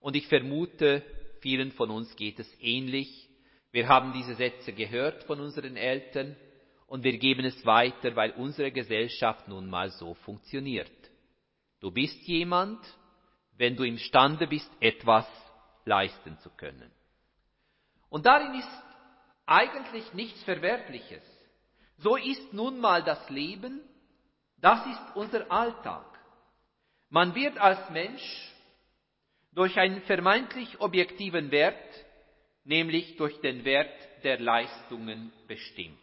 Und 0.00 0.16
ich 0.16 0.26
vermute, 0.26 1.02
Vielen 1.44 1.72
von 1.72 1.90
uns 1.90 2.16
geht 2.16 2.38
es 2.38 2.50
ähnlich. 2.58 3.28
Wir 3.70 3.86
haben 3.86 4.14
diese 4.14 4.34
Sätze 4.34 4.72
gehört 4.72 5.24
von 5.24 5.40
unseren 5.40 5.76
Eltern 5.76 6.36
und 6.86 7.04
wir 7.04 7.18
geben 7.18 7.44
es 7.44 7.66
weiter, 7.66 8.16
weil 8.16 8.30
unsere 8.30 8.72
Gesellschaft 8.72 9.46
nun 9.46 9.68
mal 9.68 9.90
so 9.90 10.14
funktioniert. 10.14 10.90
Du 11.84 11.90
bist 11.90 12.22
jemand, 12.22 12.80
wenn 13.58 13.76
du 13.76 13.84
imstande 13.84 14.46
bist, 14.46 14.70
etwas 14.80 15.26
leisten 15.84 16.38
zu 16.38 16.48
können. 16.48 16.90
Und 18.08 18.24
darin 18.24 18.54
ist 18.54 18.82
eigentlich 19.44 20.14
nichts 20.14 20.42
Verwerfliches. 20.44 21.22
So 21.98 22.16
ist 22.16 22.54
nun 22.54 22.80
mal 22.80 23.02
das 23.02 23.28
Leben, 23.28 23.82
das 24.62 24.86
ist 24.86 25.14
unser 25.14 25.52
Alltag. 25.52 26.06
Man 27.10 27.34
wird 27.34 27.58
als 27.58 27.90
Mensch 27.90 28.50
durch 29.52 29.78
einen 29.78 30.00
vermeintlich 30.04 30.80
objektiven 30.80 31.50
Wert, 31.50 32.06
nämlich 32.64 33.16
durch 33.16 33.38
den 33.42 33.62
Wert 33.66 33.92
der 34.22 34.40
Leistungen 34.40 35.34
bestimmt. 35.46 35.98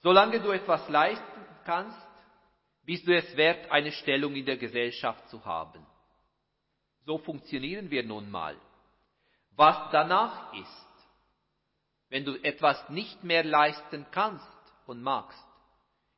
Solange 0.00 0.40
du 0.40 0.50
etwas 0.50 0.88
leisten 0.88 1.46
kannst, 1.64 2.03
bist 2.84 3.06
du 3.06 3.16
es 3.16 3.36
wert, 3.36 3.70
eine 3.70 3.92
Stellung 3.92 4.34
in 4.34 4.44
der 4.44 4.56
Gesellschaft 4.56 5.28
zu 5.28 5.44
haben. 5.44 5.84
So 7.04 7.18
funktionieren 7.18 7.90
wir 7.90 8.02
nun 8.02 8.30
mal. 8.30 8.56
Was 9.56 9.90
danach 9.92 10.52
ist, 10.54 10.86
wenn 12.08 12.24
du 12.24 12.36
etwas 12.42 12.88
nicht 12.90 13.24
mehr 13.24 13.44
leisten 13.44 14.06
kannst 14.10 14.46
und 14.86 15.02
magst, 15.02 15.44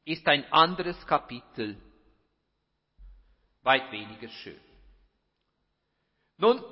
ist 0.04 0.26
ein 0.26 0.50
anderes 0.52 1.06
Kapitel 1.06 1.76
weit 3.62 3.90
weniger 3.90 4.28
schön. 4.28 4.60
Nun, 6.38 6.62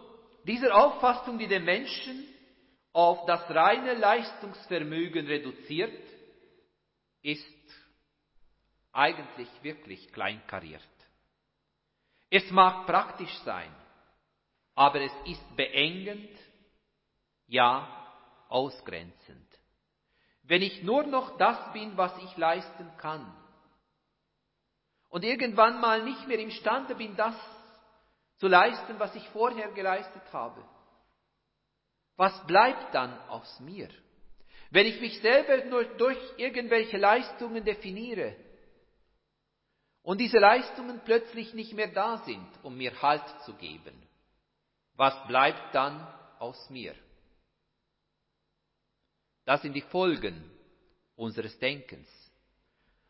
diese 0.44 0.72
Auffassung, 0.72 1.38
die 1.38 1.48
den 1.48 1.64
Menschen 1.64 2.24
auf 2.92 3.26
das 3.26 3.50
reine 3.50 3.94
Leistungsvermögen 3.94 5.26
reduziert, 5.26 5.92
ist 7.22 7.63
eigentlich 8.94 9.48
wirklich 9.62 10.12
kleinkariert. 10.12 10.82
Es 12.30 12.50
mag 12.50 12.86
praktisch 12.86 13.36
sein, 13.44 13.74
aber 14.74 15.00
es 15.00 15.12
ist 15.26 15.56
beengend, 15.56 16.30
ja 17.46 17.88
ausgrenzend. 18.48 19.48
Wenn 20.42 20.62
ich 20.62 20.82
nur 20.82 21.04
noch 21.04 21.36
das 21.38 21.72
bin, 21.72 21.96
was 21.96 22.16
ich 22.18 22.36
leisten 22.36 22.90
kann, 22.98 23.34
und 25.14 25.24
irgendwann 25.24 25.80
mal 25.80 26.02
nicht 26.02 26.26
mehr 26.26 26.40
imstande 26.40 26.96
bin, 26.96 27.14
das 27.14 27.36
zu 28.38 28.48
leisten, 28.48 28.98
was 28.98 29.14
ich 29.14 29.28
vorher 29.28 29.70
geleistet 29.70 30.24
habe. 30.32 30.60
Was 32.16 32.44
bleibt 32.48 32.92
dann 32.92 33.16
aus 33.28 33.60
mir? 33.60 33.88
Wenn 34.70 34.86
ich 34.86 35.00
mich 35.00 35.20
selber 35.20 35.66
nur 35.66 35.84
durch 35.84 36.18
irgendwelche 36.36 36.96
Leistungen 36.96 37.64
definiere, 37.64 38.34
und 40.04 40.18
diese 40.20 40.38
Leistungen 40.38 41.00
plötzlich 41.04 41.54
nicht 41.54 41.72
mehr 41.72 41.88
da 41.88 42.18
sind, 42.18 42.46
um 42.62 42.76
mir 42.76 43.02
Halt 43.02 43.26
zu 43.44 43.54
geben, 43.54 44.00
was 44.96 45.26
bleibt 45.26 45.74
dann 45.74 46.06
aus 46.38 46.70
mir? 46.70 46.94
Das 49.46 49.62
sind 49.62 49.72
die 49.72 49.80
Folgen 49.80 50.50
unseres 51.16 51.58
Denkens. 51.58 52.08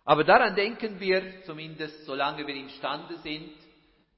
Aber 0.05 0.23
daran 0.25 0.55
denken 0.55 1.01
wir, 1.01 1.43
zumindest 1.45 2.05
solange 2.05 2.47
wir 2.47 2.55
imstande 2.55 3.19
sind, 3.19 3.55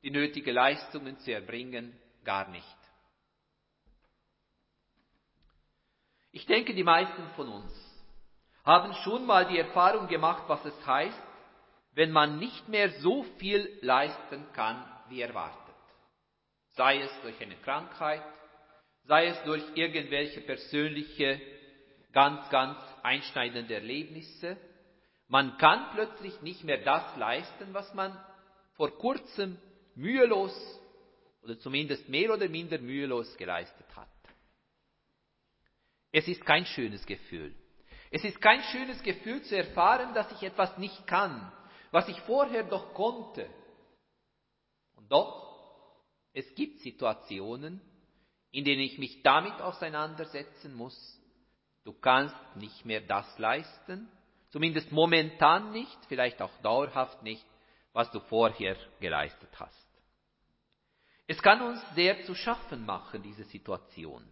die 0.02 0.11
nötigen 0.11 0.54
Leistungen 0.54 1.18
zu 1.18 1.33
erbringen, 1.33 1.99
gar 2.25 2.49
nicht. 2.49 2.76
Ich 6.30 6.45
denke, 6.45 6.75
die 6.75 6.85
meisten 6.85 7.26
von 7.37 7.49
uns 7.49 7.73
haben 8.64 8.92
schon 9.04 9.25
mal 9.25 9.47
die 9.47 9.59
Erfahrung 9.59 10.09
gemacht, 10.09 10.45
was 10.49 10.64
es 10.64 10.87
heißt, 10.87 11.25
wenn 11.97 12.12
man 12.12 12.38
nicht 12.38 12.69
mehr 12.69 12.91
so 13.00 13.23
viel 13.38 13.79
leisten 13.81 14.45
kann, 14.53 14.85
wie 15.09 15.23
erwartet. 15.23 15.75
Sei 16.75 17.00
es 17.00 17.11
durch 17.23 17.41
eine 17.41 17.57
Krankheit, 17.57 18.23
sei 19.05 19.29
es 19.29 19.43
durch 19.45 19.65
irgendwelche 19.75 20.43
persönliche, 20.43 21.41
ganz, 22.12 22.49
ganz 22.50 22.79
einschneidende 23.03 23.75
Erlebnisse. 23.75 24.59
Man 25.29 25.57
kann 25.57 25.88
plötzlich 25.95 26.43
nicht 26.43 26.65
mehr 26.65 26.85
das 26.85 27.17
leisten, 27.17 27.73
was 27.73 27.93
man 27.95 28.15
vor 28.75 28.91
kurzem 28.99 29.59
mühelos 29.95 30.55
oder 31.43 31.59
zumindest 31.59 32.11
mehr 32.11 32.31
oder 32.31 32.47
minder 32.50 32.79
mühelos 32.79 33.35
geleistet 33.38 33.87
hat. 33.97 34.09
Es 36.12 36.29
ist 36.29 36.45
kein 36.45 36.67
schönes 36.67 37.07
Gefühl. 37.07 37.55
Es 38.11 38.23
ist 38.23 38.38
kein 38.43 38.62
schönes 38.65 39.03
Gefühl 39.03 39.43
zu 39.45 39.57
erfahren, 39.57 40.12
dass 40.12 40.31
ich 40.33 40.43
etwas 40.43 40.76
nicht 40.76 41.07
kann, 41.07 41.53
was 41.90 42.09
ich 42.09 42.21
vorher 42.23 42.64
doch 42.64 42.95
konnte. 42.95 43.49
Und 44.97 45.11
doch, 45.11 45.47
es 46.33 46.55
gibt 46.55 46.81
Situationen, 46.81 47.81
in 48.50 48.64
denen 48.64 48.83
ich 48.83 48.99
mich 48.99 49.23
damit 49.23 49.61
auseinandersetzen 49.61 50.75
muss. 50.75 51.21
Du 51.85 51.93
kannst 51.93 52.37
nicht 52.57 52.85
mehr 52.85 53.00
das 53.00 53.38
leisten, 53.38 54.09
zumindest 54.50 54.90
momentan 54.93 55.73
nicht, 55.73 55.99
vielleicht 56.08 56.43
auch 56.43 56.56
dauerhaft 56.63 57.23
nicht, 57.23 57.47
was 57.93 58.10
du 58.10 58.21
vorher 58.21 58.76
geleistet 59.00 59.50
hast. 59.58 59.87
Es 61.26 61.43
kann 61.43 61.60
uns 61.60 61.80
sehr 61.95 62.25
zu 62.25 62.34
schaffen 62.34 62.84
machen, 62.87 63.23
diese 63.23 63.45
Situation. 63.45 64.25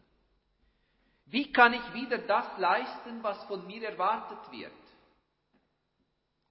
Wie 1.26 1.52
kann 1.52 1.72
ich 1.72 1.94
wieder 1.94 2.18
das 2.18 2.58
leisten, 2.58 3.22
was 3.22 3.42
von 3.44 3.66
mir 3.66 3.88
erwartet 3.88 4.52
wird? 4.52 4.72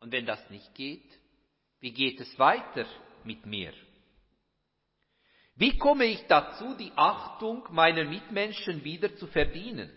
Und 0.03 0.11
wenn 0.11 0.25
das 0.25 0.49
nicht 0.49 0.75
geht, 0.75 1.17
wie 1.79 1.93
geht 1.93 2.19
es 2.19 2.37
weiter 2.37 2.85
mit 3.23 3.45
mir? 3.45 3.71
Wie 5.55 5.77
komme 5.77 6.03
ich 6.03 6.27
dazu, 6.27 6.75
die 6.75 6.91
Achtung 6.97 7.65
meiner 7.71 8.03
Mitmenschen 8.03 8.83
wieder 8.83 9.15
zu 9.15 9.27
verdienen? 9.27 9.89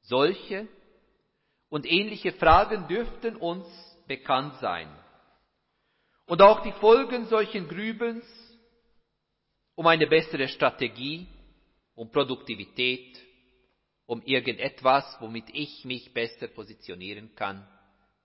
Solche 0.00 0.66
und 1.68 1.86
ähnliche 1.86 2.32
Fragen 2.32 2.88
dürften 2.88 3.36
uns 3.36 3.68
bekannt 4.08 4.56
sein. 4.56 4.88
Und 6.26 6.42
auch 6.42 6.64
die 6.64 6.72
Folgen 6.72 7.26
solchen 7.26 7.68
Grübens 7.68 8.24
um 9.76 9.86
eine 9.86 10.08
bessere 10.08 10.48
Strategie, 10.48 11.28
um 11.94 12.10
Produktivität, 12.10 13.22
um 14.06 14.22
irgendetwas, 14.22 15.16
womit 15.20 15.48
ich 15.52 15.84
mich 15.84 16.12
besser 16.12 16.48
positionieren 16.48 17.34
kann, 17.34 17.66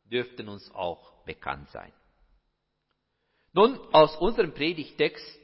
dürften 0.06 0.50
uns 0.50 0.70
auch 0.74 1.24
bekannt 1.26 1.70
sein. 1.70 1.92
Nun, 3.54 3.80
aus 3.94 4.16
unserem 4.18 4.54
Predigtext 4.54 5.42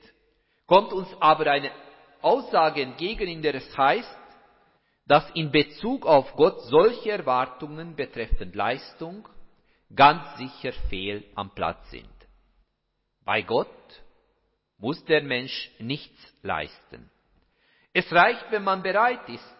kommt 0.65 0.93
uns 0.93 1.10
aber 1.19 1.48
eine 1.52 1.72
Aussage 2.22 2.82
entgegen, 2.82 3.28
in 3.28 3.41
der 3.41 3.56
es 3.56 3.78
heißt, 3.78 4.17
dass 5.06 5.30
in 5.32 5.52
Bezug 5.52 6.06
auf 6.06 6.34
Gott 6.36 6.62
solche 6.63 7.12
Erwartungen 7.12 7.96
betreffend 7.96 8.56
Leistung 8.56 9.28
ganz 9.93 10.38
sicher 10.38 10.72
fehl 10.89 11.24
am 11.36 11.54
Platz 11.54 11.89
sind. 11.91 12.10
Bei 13.26 13.41
Gott 13.41 13.67
muss 14.78 15.04
der 15.06 15.24
Mensch 15.24 15.72
nichts 15.80 16.19
leisten. 16.41 17.10
Es 17.93 18.12
reicht, 18.12 18.52
wenn 18.52 18.63
man 18.63 18.82
bereit 18.82 19.28
ist, 19.30 19.58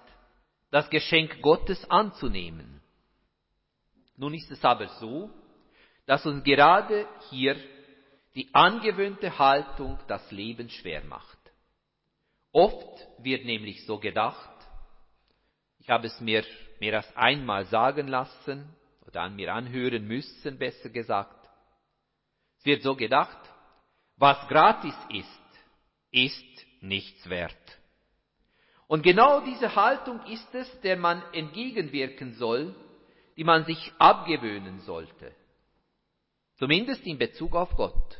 das 0.74 0.90
Geschenk 0.90 1.40
Gottes 1.44 1.88
anzunehmen. 1.92 2.82
Nun 4.18 4.34
ist 4.34 4.50
es 4.50 4.66
aber 4.66 4.88
so, 4.88 5.30
dass 6.08 6.26
uns 6.26 6.44
gerade 6.44 7.08
hier 7.30 7.56
die 8.34 8.50
angewöhnte 8.56 9.38
Haltung 9.38 10.00
das 10.08 10.32
Leben 10.32 10.72
schwer 10.72 11.04
macht. 11.04 11.38
Oft 12.52 13.08
wird 13.20 13.46
nämlich 13.46 13.86
so 13.86 14.00
gedacht, 14.00 14.50
ich 15.78 15.92
habe 15.92 16.08
es 16.08 16.20
mir 16.20 16.44
mehr 16.80 16.98
als 16.98 17.16
einmal 17.16 17.66
sagen 17.68 18.08
lassen 18.08 18.68
oder 19.06 19.22
an 19.22 19.36
mir 19.36 19.54
anhören 19.54 20.08
müssen, 20.08 20.58
besser 20.58 20.90
gesagt. 20.90 21.48
Es 22.58 22.66
wird 22.66 22.82
so 22.82 22.96
gedacht, 22.96 23.38
was 24.18 24.48
gratis 24.48 24.96
ist, 25.12 25.42
ist 26.10 26.66
nichts 26.82 27.30
wert. 27.30 27.83
Und 28.94 29.02
genau 29.02 29.40
diese 29.40 29.76
Haltung 29.76 30.24
ist 30.28 30.54
es, 30.54 30.70
der 30.82 30.98
man 30.98 31.24
entgegenwirken 31.34 32.34
soll, 32.34 32.76
die 33.36 33.44
man 33.44 33.66
sich 33.66 33.92
abgewöhnen 33.98 34.82
sollte. 34.82 35.34
Zumindest 36.58 37.04
in 37.04 37.18
Bezug 37.18 37.56
auf 37.56 37.76
Gott. 37.76 38.20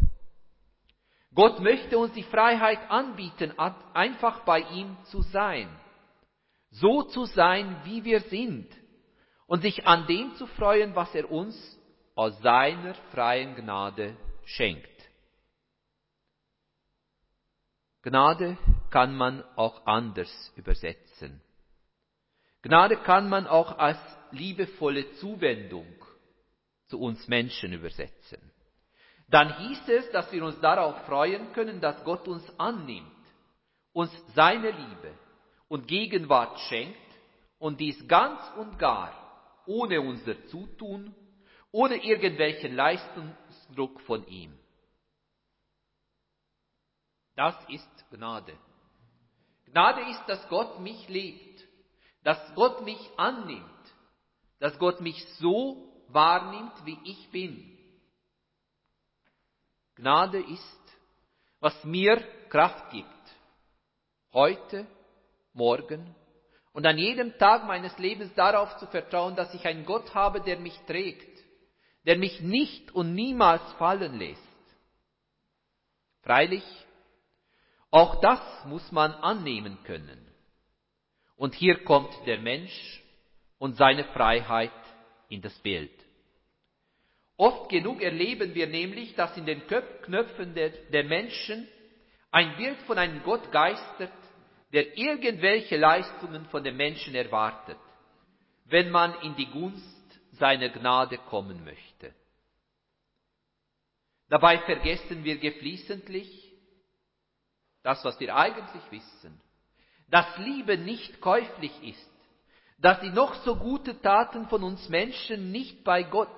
Gott 1.32 1.60
möchte 1.60 1.96
uns 2.00 2.12
die 2.14 2.24
Freiheit 2.24 2.90
anbieten, 2.90 3.54
einfach 3.94 4.46
bei 4.46 4.62
ihm 4.62 4.98
zu 5.12 5.22
sein. 5.22 5.70
So 6.72 7.04
zu 7.04 7.26
sein, 7.26 7.80
wie 7.84 8.04
wir 8.04 8.22
sind. 8.22 8.68
Und 9.46 9.62
sich 9.62 9.86
an 9.86 10.08
dem 10.08 10.34
zu 10.38 10.48
freuen, 10.48 10.96
was 10.96 11.14
er 11.14 11.30
uns 11.30 11.56
aus 12.16 12.36
seiner 12.42 12.96
freien 13.12 13.54
Gnade 13.54 14.18
schenkt. 14.46 14.93
Gnade 18.04 18.58
kann 18.90 19.16
man 19.16 19.44
auch 19.56 19.86
anders 19.86 20.54
übersetzen. 20.58 21.42
Gnade 22.62 22.98
kann 22.98 23.30
man 23.30 23.48
auch 23.48 23.78
als 23.78 23.98
liebevolle 24.32 25.12
Zuwendung 25.14 25.88
zu 26.88 27.00
uns 27.00 27.28
Menschen 27.28 27.74
übersetzen. 27.74 28.40
Dann 29.30 29.58
hieß 29.58 29.88
es, 29.88 30.12
dass 30.12 30.32
wir 30.32 30.44
uns 30.44 30.60
darauf 30.60 31.06
freuen 31.06 31.54
können, 31.54 31.80
dass 31.80 32.04
Gott 32.04 32.28
uns 32.28 32.44
annimmt, 32.60 33.10
uns 33.94 34.12
seine 34.36 34.72
Liebe 34.72 35.18
und 35.70 35.88
Gegenwart 35.88 36.60
schenkt 36.68 36.98
und 37.58 37.80
dies 37.80 38.08
ganz 38.08 38.40
und 38.58 38.78
gar 38.78 39.24
ohne 39.66 40.02
unser 40.02 40.46
Zutun, 40.48 41.16
ohne 41.72 42.04
irgendwelchen 42.04 42.76
Leistungsdruck 42.76 44.02
von 44.02 44.28
ihm. 44.28 44.54
Das 47.36 47.56
ist 47.68 48.10
Gnade. 48.12 48.58
Gnade 49.66 50.02
ist, 50.12 50.24
dass 50.28 50.48
Gott 50.50 50.80
mich 50.80 51.08
liebt, 51.10 51.64
dass 52.24 52.54
Gott 52.54 52.84
mich 52.84 53.00
annimmt, 53.18 53.64
dass 54.60 54.78
Gott 54.78 55.02
mich 55.02 55.26
so 55.40 55.92
wahrnimmt, 56.10 56.86
wie 56.86 56.98
ich 57.04 57.30
bin. 57.32 57.70
Gnade 59.96 60.40
ist, 60.40 60.80
was 61.60 61.84
mir 61.84 62.18
Kraft 62.50 62.92
gibt, 62.92 63.08
heute, 64.32 64.86
morgen 65.54 66.16
und 66.74 66.86
an 66.86 66.98
jedem 66.98 67.38
Tag 67.38 67.66
meines 67.66 67.98
Lebens 67.98 68.34
darauf 68.36 68.78
zu 68.78 68.88
vertrauen, 68.88 69.36
dass 69.36 69.54
ich 69.54 69.66
einen 69.66 69.86
Gott 69.86 70.14
habe, 70.14 70.42
der 70.42 70.60
mich 70.60 70.78
trägt, 70.86 71.44
der 72.06 72.18
mich 72.18 72.42
nicht 72.42 72.92
und 72.92 73.14
niemals 73.14 73.64
fallen 73.74 74.18
lässt. 74.18 74.42
Freilich 76.22 76.64
auch 77.94 78.20
das 78.22 78.42
muss 78.66 78.92
man 78.92 79.12
annehmen 79.14 79.78
können. 79.84 80.20
Und 81.36 81.54
hier 81.54 81.84
kommt 81.84 82.12
der 82.26 82.40
Mensch 82.40 83.04
und 83.60 83.76
seine 83.76 84.04
Freiheit 84.06 84.72
in 85.30 85.44
das 85.44 85.54
Bild. 85.60 85.92
Oft 87.38 87.70
genug 87.70 88.02
erleben 88.02 88.56
wir 88.56 88.66
nämlich, 88.66 89.14
dass 89.14 89.38
in 89.38 89.46
den 89.46 89.62
Knöpfen 89.68 90.56
der, 90.56 90.70
der 90.70 91.04
Menschen 91.04 91.68
ein 92.32 92.58
Bild 92.58 92.80
von 92.88 92.98
einem 92.98 93.22
Gott 93.22 93.52
geistert, 93.52 94.12
der 94.72 94.98
irgendwelche 94.98 95.78
Leistungen 95.78 96.48
von 96.48 96.64
den 96.64 96.76
Menschen 96.76 97.14
erwartet, 97.14 97.78
wenn 98.66 98.90
man 98.90 99.14
in 99.22 99.36
die 99.36 99.52
Gunst 99.52 100.20
seiner 100.32 100.70
Gnade 100.70 101.20
kommen 101.30 101.64
möchte. 101.64 102.12
Dabei 104.30 104.58
vergessen 104.62 105.24
wir 105.24 105.38
geflissentlich, 105.38 106.43
das, 107.84 108.04
was 108.04 108.20
wir 108.20 108.36
eigentlich 108.36 108.92
wissen, 108.92 109.40
dass 110.10 110.38
Liebe 110.38 110.78
nicht 110.78 111.22
käuflich 111.22 111.72
ist, 111.84 112.10
dass 112.80 113.00
die 113.02 113.10
noch 113.10 113.36
so 113.44 113.56
gute 113.56 114.02
Taten 114.02 114.48
von 114.48 114.64
uns 114.64 114.90
Menschen 114.90 115.52
nicht 115.52 115.84
bei 115.84 116.04
Gott 116.04 116.30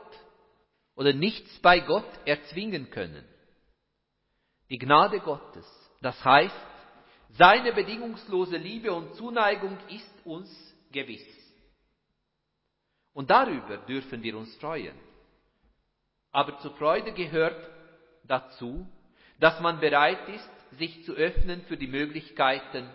oder 0.95 1.13
nichts 1.13 1.57
bei 1.59 1.79
Gott 1.79 2.09
erzwingen 2.25 2.89
können. 2.89 3.25
Die 4.69 4.77
Gnade 4.77 5.19
Gottes, 5.19 5.65
das 6.01 6.23
heißt, 6.23 6.55
seine 7.29 7.73
bedingungslose 7.73 8.57
Liebe 8.57 8.93
und 8.93 9.13
Zuneigung 9.15 9.77
ist 9.89 10.25
uns 10.25 10.49
gewiss. 10.91 11.25
Und 13.13 13.29
darüber 13.29 13.77
dürfen 13.77 14.23
wir 14.23 14.37
uns 14.37 14.55
freuen. 14.57 14.97
Aber 16.31 16.57
zur 16.59 16.75
Freude 16.75 17.13
gehört 17.13 17.69
dazu, 18.23 18.87
dass 19.39 19.59
man 19.59 19.79
bereit 19.79 20.27
ist, 20.29 20.49
sich 20.71 21.03
zu 21.05 21.13
öffnen 21.13 21.61
für 21.63 21.77
die 21.77 21.87
Möglichkeiten, 21.87 22.89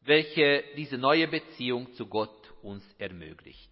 welche 0.00 0.64
diese 0.76 0.98
neue 0.98 1.28
Beziehung 1.28 1.92
zu 1.94 2.06
Gott 2.06 2.52
uns 2.62 2.84
ermöglicht. 2.98 3.70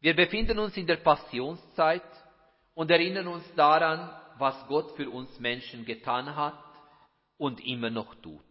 Wir 0.00 0.14
befinden 0.14 0.58
uns 0.58 0.76
in 0.76 0.86
der 0.86 0.96
Passionszeit 0.96 2.02
und 2.74 2.90
erinnern 2.90 3.28
uns 3.28 3.44
daran, 3.54 4.10
was 4.38 4.66
Gott 4.66 4.96
für 4.96 5.10
uns 5.10 5.38
Menschen 5.38 5.84
getan 5.84 6.34
hat 6.34 6.58
und 7.36 7.64
immer 7.64 7.90
noch 7.90 8.14
tut. 8.16 8.42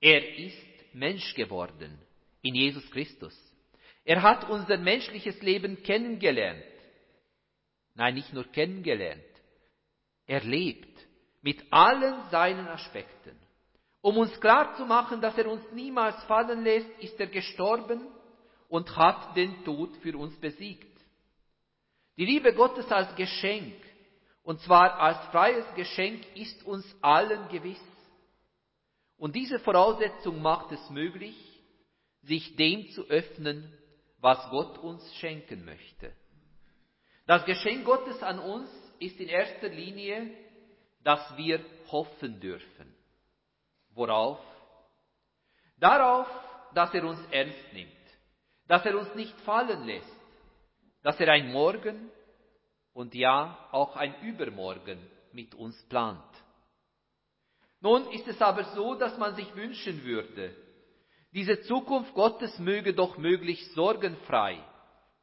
Er 0.00 0.36
ist 0.38 0.94
Mensch 0.94 1.34
geworden 1.34 1.98
in 2.42 2.54
Jesus 2.54 2.88
Christus. 2.90 3.36
Er 4.04 4.22
hat 4.22 4.48
unser 4.48 4.78
menschliches 4.78 5.40
Leben 5.42 5.82
kennengelernt. 5.82 6.64
Nein, 7.94 8.14
nicht 8.14 8.32
nur 8.32 8.44
kennengelernt. 8.44 9.22
Er 10.26 10.42
lebt 10.42 11.07
mit 11.48 11.64
allen 11.72 12.28
seinen 12.30 12.68
Aspekten. 12.68 13.34
Um 14.02 14.18
uns 14.18 14.38
klarzumachen, 14.38 15.22
dass 15.22 15.38
er 15.38 15.50
uns 15.50 15.62
niemals 15.72 16.22
fallen 16.24 16.62
lässt, 16.62 16.90
ist 16.98 17.18
er 17.18 17.26
gestorben 17.26 18.06
und 18.68 18.94
hat 18.94 19.34
den 19.34 19.64
Tod 19.64 19.96
für 20.02 20.14
uns 20.18 20.38
besiegt. 20.38 20.94
Die 22.18 22.26
Liebe 22.26 22.52
Gottes 22.52 22.92
als 22.92 23.16
Geschenk, 23.16 23.82
und 24.42 24.60
zwar 24.60 25.00
als 25.00 25.24
freies 25.28 25.64
Geschenk, 25.74 26.20
ist 26.36 26.66
uns 26.66 26.84
allen 27.00 27.48
gewiss. 27.48 27.82
Und 29.16 29.34
diese 29.34 29.58
Voraussetzung 29.58 30.42
macht 30.42 30.70
es 30.72 30.90
möglich, 30.90 31.34
sich 32.24 32.56
dem 32.56 32.90
zu 32.90 33.06
öffnen, 33.06 33.72
was 34.18 34.50
Gott 34.50 34.76
uns 34.76 35.14
schenken 35.14 35.64
möchte. 35.64 36.12
Das 37.26 37.46
Geschenk 37.46 37.86
Gottes 37.86 38.22
an 38.22 38.38
uns 38.38 38.68
ist 38.98 39.18
in 39.18 39.28
erster 39.28 39.70
Linie, 39.70 40.30
dass 41.08 41.34
wir 41.38 41.64
hoffen 41.90 42.38
dürfen. 42.38 42.94
Worauf? 43.94 44.38
Darauf, 45.78 46.28
dass 46.74 46.92
er 46.92 47.02
uns 47.02 47.18
ernst 47.30 47.72
nimmt, 47.72 48.06
dass 48.66 48.84
er 48.84 48.94
uns 48.94 49.14
nicht 49.14 49.34
fallen 49.40 49.86
lässt, 49.86 50.20
dass 51.02 51.18
er 51.18 51.32
ein 51.32 51.50
Morgen 51.50 52.10
und 52.92 53.14
ja 53.14 53.70
auch 53.72 53.96
ein 53.96 54.20
Übermorgen 54.20 54.98
mit 55.32 55.54
uns 55.54 55.82
plant. 55.84 56.30
Nun 57.80 58.10
ist 58.10 58.28
es 58.28 58.42
aber 58.42 58.64
so, 58.74 58.94
dass 58.94 59.16
man 59.16 59.34
sich 59.34 59.56
wünschen 59.56 60.04
würde, 60.04 60.54
diese 61.32 61.62
Zukunft 61.62 62.12
Gottes 62.12 62.58
möge 62.58 62.92
doch 62.92 63.16
möglichst 63.16 63.72
sorgenfrei 63.72 64.62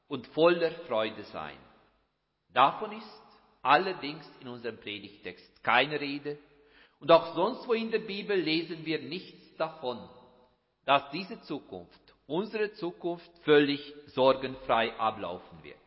und 0.07 0.25
voller 0.29 0.71
Freude 0.87 1.25
sein. 1.25 1.59
Davon 2.49 2.91
ist 2.91 3.24
allerdings 3.65 4.29
in 4.41 4.47
unserem 4.47 4.77
Predigtext 4.77 5.63
keine 5.63 5.99
Rede 5.99 6.37
und 6.99 7.11
auch 7.11 7.33
sonst 7.35 7.67
wo 7.67 7.73
in 7.73 7.91
der 7.91 7.99
Bibel 7.99 8.37
lesen 8.37 8.85
wir 8.85 9.01
nichts 9.01 9.55
davon, 9.57 9.97
dass 10.85 11.09
diese 11.11 11.41
Zukunft, 11.41 11.99
unsere 12.27 12.73
Zukunft, 12.73 13.29
völlig 13.43 13.93
sorgenfrei 14.07 14.97
ablaufen 14.99 15.63
wird. 15.63 15.77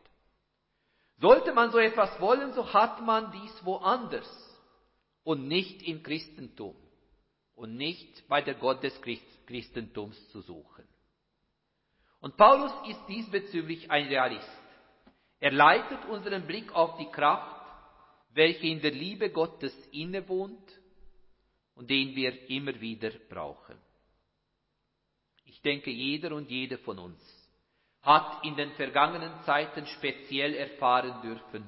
Sollte 1.19 1.53
man 1.53 1.71
so 1.71 1.77
etwas 1.77 2.19
wollen, 2.19 2.53
so 2.53 2.73
hat 2.73 3.01
man 3.01 3.31
dies 3.31 3.65
woanders 3.65 4.29
und 5.23 5.47
nicht 5.47 5.81
im 5.83 6.03
Christentum 6.03 6.75
und 7.55 7.75
nicht 7.75 8.27
bei 8.27 8.41
der 8.41 8.55
Gott 8.55 8.83
des 8.83 8.99
Christentums 9.47 10.29
zu 10.29 10.41
suchen. 10.41 10.85
Und 12.21 12.35
Paulus 12.35 12.71
ist 12.87 13.05
diesbezüglich 13.07 13.89
ein 13.89 14.07
Realist. 14.07 14.49
Er 15.39 15.51
leitet 15.51 16.05
unseren 16.05 16.45
Blick 16.45 16.73
auf 16.73 16.97
die 16.97 17.09
Kraft, 17.11 17.58
welche 18.39 18.67
in 18.67 18.79
der 18.79 18.91
Liebe 18.91 19.31
Gottes 19.31 19.75
innewohnt 19.91 20.79
und 21.75 21.89
den 21.89 22.15
wir 22.15 22.49
immer 22.49 22.79
wieder 22.79 23.11
brauchen. 23.27 23.75
Ich 25.43 25.61
denke, 25.61 25.91
jeder 25.91 26.33
und 26.33 26.49
jede 26.49 26.77
von 26.77 26.99
uns 26.99 27.21
hat 28.01 28.45
in 28.45 28.55
den 28.55 28.71
vergangenen 28.71 29.43
Zeiten 29.43 29.85
speziell 29.87 30.53
erfahren 30.53 31.21
dürfen, 31.21 31.65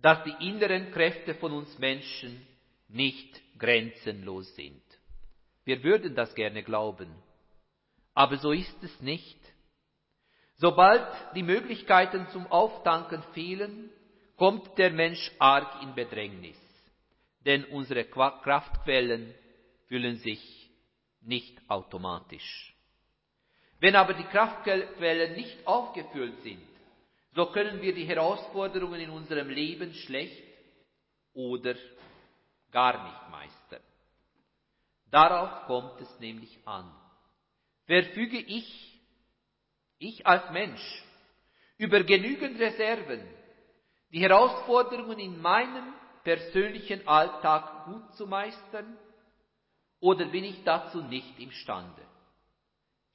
dass 0.00 0.24
die 0.24 0.48
inneren 0.48 0.92
Kräfte 0.92 1.34
von 1.34 1.52
uns 1.52 1.78
Menschen 1.78 2.46
nicht 2.88 3.42
grenzenlos 3.58 4.54
sind. 4.56 4.82
Wir 5.66 5.84
würden 5.84 6.14
das 6.14 6.34
gerne 6.34 6.62
glauben, 6.62 7.10
aber 8.14 8.38
so 8.38 8.52
ist 8.52 8.82
es 8.82 8.98
nicht. 9.02 9.38
Sobald 10.56 11.06
die 11.34 11.42
Möglichkeiten 11.42 12.26
zum 12.28 12.46
Auftanken 12.46 13.22
fehlen, 13.34 13.90
kommt 14.42 14.76
der 14.76 14.90
Mensch 14.90 15.30
arg 15.38 15.82
in 15.84 15.94
Bedrängnis, 15.94 16.58
denn 17.46 17.64
unsere 17.66 18.04
Kraftquellen 18.06 19.32
füllen 19.86 20.16
sich 20.16 20.68
nicht 21.20 21.60
automatisch. 21.70 22.74
Wenn 23.78 23.94
aber 23.94 24.14
die 24.14 24.24
Kraftquellen 24.24 25.36
nicht 25.36 25.64
aufgefüllt 25.64 26.40
sind, 26.42 26.66
so 27.36 27.52
können 27.52 27.80
wir 27.82 27.94
die 27.94 28.04
Herausforderungen 28.04 29.00
in 29.00 29.10
unserem 29.10 29.48
Leben 29.48 29.94
schlecht 29.94 30.42
oder 31.34 31.76
gar 32.72 33.04
nicht 33.04 33.30
meistern. 33.30 33.82
Darauf 35.12 35.66
kommt 35.66 36.00
es 36.00 36.18
nämlich 36.18 36.58
an. 36.66 36.92
Verfüge 37.86 38.38
ich, 38.38 39.00
ich 40.00 40.26
als 40.26 40.50
Mensch, 40.50 41.04
über 41.78 42.02
genügend 42.02 42.58
Reserven, 42.58 43.22
die 44.12 44.20
Herausforderungen 44.20 45.18
in 45.18 45.40
meinem 45.40 45.94
persönlichen 46.22 47.06
Alltag 47.08 47.86
gut 47.86 48.14
zu 48.14 48.26
meistern, 48.26 48.96
oder 50.00 50.26
bin 50.26 50.44
ich 50.44 50.62
dazu 50.64 51.00
nicht 51.02 51.38
imstande? 51.38 52.02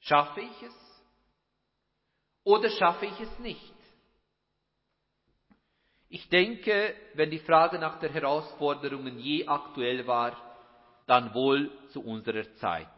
Schaffe 0.00 0.40
ich 0.40 0.62
es? 0.62 0.74
Oder 2.44 2.70
schaffe 2.70 3.06
ich 3.06 3.20
es 3.20 3.38
nicht? 3.40 3.74
Ich 6.08 6.28
denke, 6.30 6.94
wenn 7.14 7.30
die 7.30 7.40
Frage 7.40 7.78
nach 7.78 8.00
der 8.00 8.10
Herausforderungen 8.10 9.18
je 9.18 9.46
aktuell 9.46 10.06
war, 10.06 10.34
dann 11.06 11.34
wohl 11.34 11.70
zu 11.88 12.02
unserer 12.02 12.54
Zeit, 12.54 12.88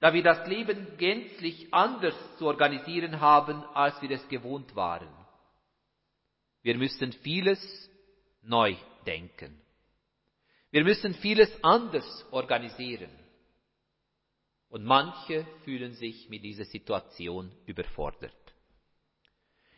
da 0.00 0.12
wir 0.12 0.22
das 0.22 0.46
Leben 0.48 0.96
gänzlich 0.98 1.72
anders 1.72 2.14
zu 2.36 2.46
organisieren 2.46 3.20
haben, 3.20 3.62
als 3.74 4.00
wir 4.02 4.10
es 4.10 4.28
gewohnt 4.28 4.74
waren. 4.74 5.23
Wir 6.64 6.78
müssen 6.78 7.12
vieles 7.12 7.60
neu 8.40 8.74
denken. 9.06 9.60
Wir 10.70 10.82
müssen 10.82 11.12
vieles 11.12 11.52
anders 11.62 12.26
organisieren. 12.30 13.10
Und 14.70 14.82
manche 14.84 15.46
fühlen 15.64 15.92
sich 15.92 16.30
mit 16.30 16.42
dieser 16.42 16.64
Situation 16.64 17.52
überfordert. 17.66 18.34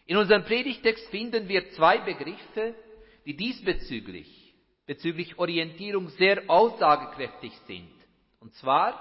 In 0.07 0.17
unserem 0.17 0.45
Predigtext 0.45 1.09
finden 1.09 1.49
wir 1.49 1.69
zwei 1.73 1.99
Begriffe, 1.99 2.77
die 3.25 3.37
diesbezüglich, 3.37 4.55
bezüglich 4.87 5.37
Orientierung 5.41 6.09
sehr 6.11 6.49
aussagekräftig 6.49 7.53
sind. 7.67 7.93
Und 8.39 8.55
zwar, 8.55 8.95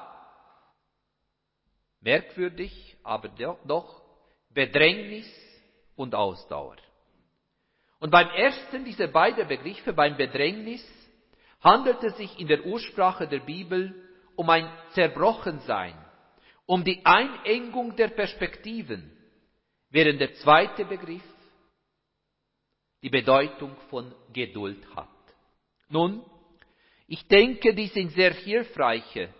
merkwürdig, 2.02 2.98
aber 3.04 3.30
doch, 3.30 4.02
Bedrängnis 4.50 5.32
und 5.96 6.16
Ausdauer. 6.16 6.78
Und 8.00 8.12
beim 8.12 8.30
ersten 8.30 8.84
dieser 8.84 9.08
beiden 9.08 9.48
Begriffe, 9.48 9.94
beim 9.94 10.18
Bedrängnis, 10.18 10.84
handelt 11.62 12.04
es 12.04 12.18
sich 12.18 12.40
in 12.40 12.48
der 12.48 12.66
Ursprache 12.66 13.28
der 13.28 13.40
Bibel 13.40 13.94
um 14.36 14.50
ein 14.50 14.70
Zerbrochensein, 14.92 15.96
um 16.66 16.84
die 16.84 17.06
Einengung 17.06 17.96
der 17.96 18.10
Perspektiven, 18.10 19.12
während 19.90 20.20
der 20.20 20.34
zweite 20.36 20.86
Begriff 20.86 21.24
die 23.02 23.10
Bedeutung 23.10 23.76
von 23.90 24.14
Geduld 24.34 24.84
hat. 24.96 25.08
Nun, 25.90 26.24
ich 27.08 27.28
denke, 27.28 27.74
die 27.74 27.88
sind 27.88 28.12
sehr 28.12 28.34
hilfreiche, 28.34 29.34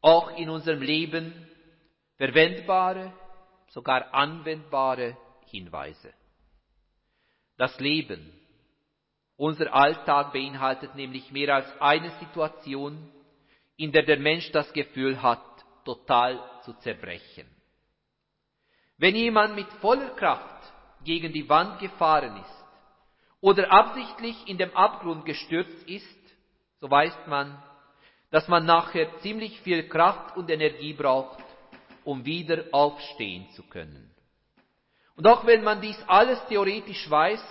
auch 0.00 0.36
in 0.36 0.50
unserem 0.50 0.82
Leben 0.82 1.48
verwendbare, 2.16 3.12
sogar 3.68 4.12
anwendbare 4.12 5.16
Hinweise. 5.46 6.12
Das 7.60 7.78
Leben, 7.78 8.32
unser 9.36 9.74
Alltag 9.74 10.32
beinhaltet 10.32 10.94
nämlich 10.94 11.30
mehr 11.30 11.56
als 11.56 11.68
eine 11.78 12.08
Situation, 12.12 13.06
in 13.76 13.92
der 13.92 14.02
der 14.02 14.18
Mensch 14.18 14.50
das 14.50 14.72
Gefühl 14.72 15.20
hat, 15.20 15.44
total 15.84 16.40
zu 16.64 16.72
zerbrechen. 16.78 17.46
Wenn 18.96 19.14
jemand 19.14 19.56
mit 19.56 19.66
voller 19.82 20.08
Kraft 20.16 20.72
gegen 21.04 21.34
die 21.34 21.46
Wand 21.50 21.80
gefahren 21.80 22.38
ist, 22.40 22.64
oder 23.42 23.70
absichtlich 23.70 24.48
in 24.48 24.56
dem 24.56 24.74
Abgrund 24.74 25.26
gestürzt 25.26 25.86
ist, 25.86 26.18
so 26.80 26.90
weiß 26.90 27.26
man, 27.26 27.62
dass 28.30 28.48
man 28.48 28.64
nachher 28.64 29.18
ziemlich 29.18 29.60
viel 29.60 29.86
Kraft 29.86 30.34
und 30.34 30.48
Energie 30.48 30.94
braucht, 30.94 31.44
um 32.04 32.24
wieder 32.24 32.64
aufstehen 32.72 33.50
zu 33.50 33.62
können. 33.64 34.10
Und 35.20 35.26
auch 35.26 35.44
wenn 35.44 35.62
man 35.62 35.82
dies 35.82 36.02
alles 36.06 36.42
theoretisch 36.46 37.10
weiß, 37.10 37.44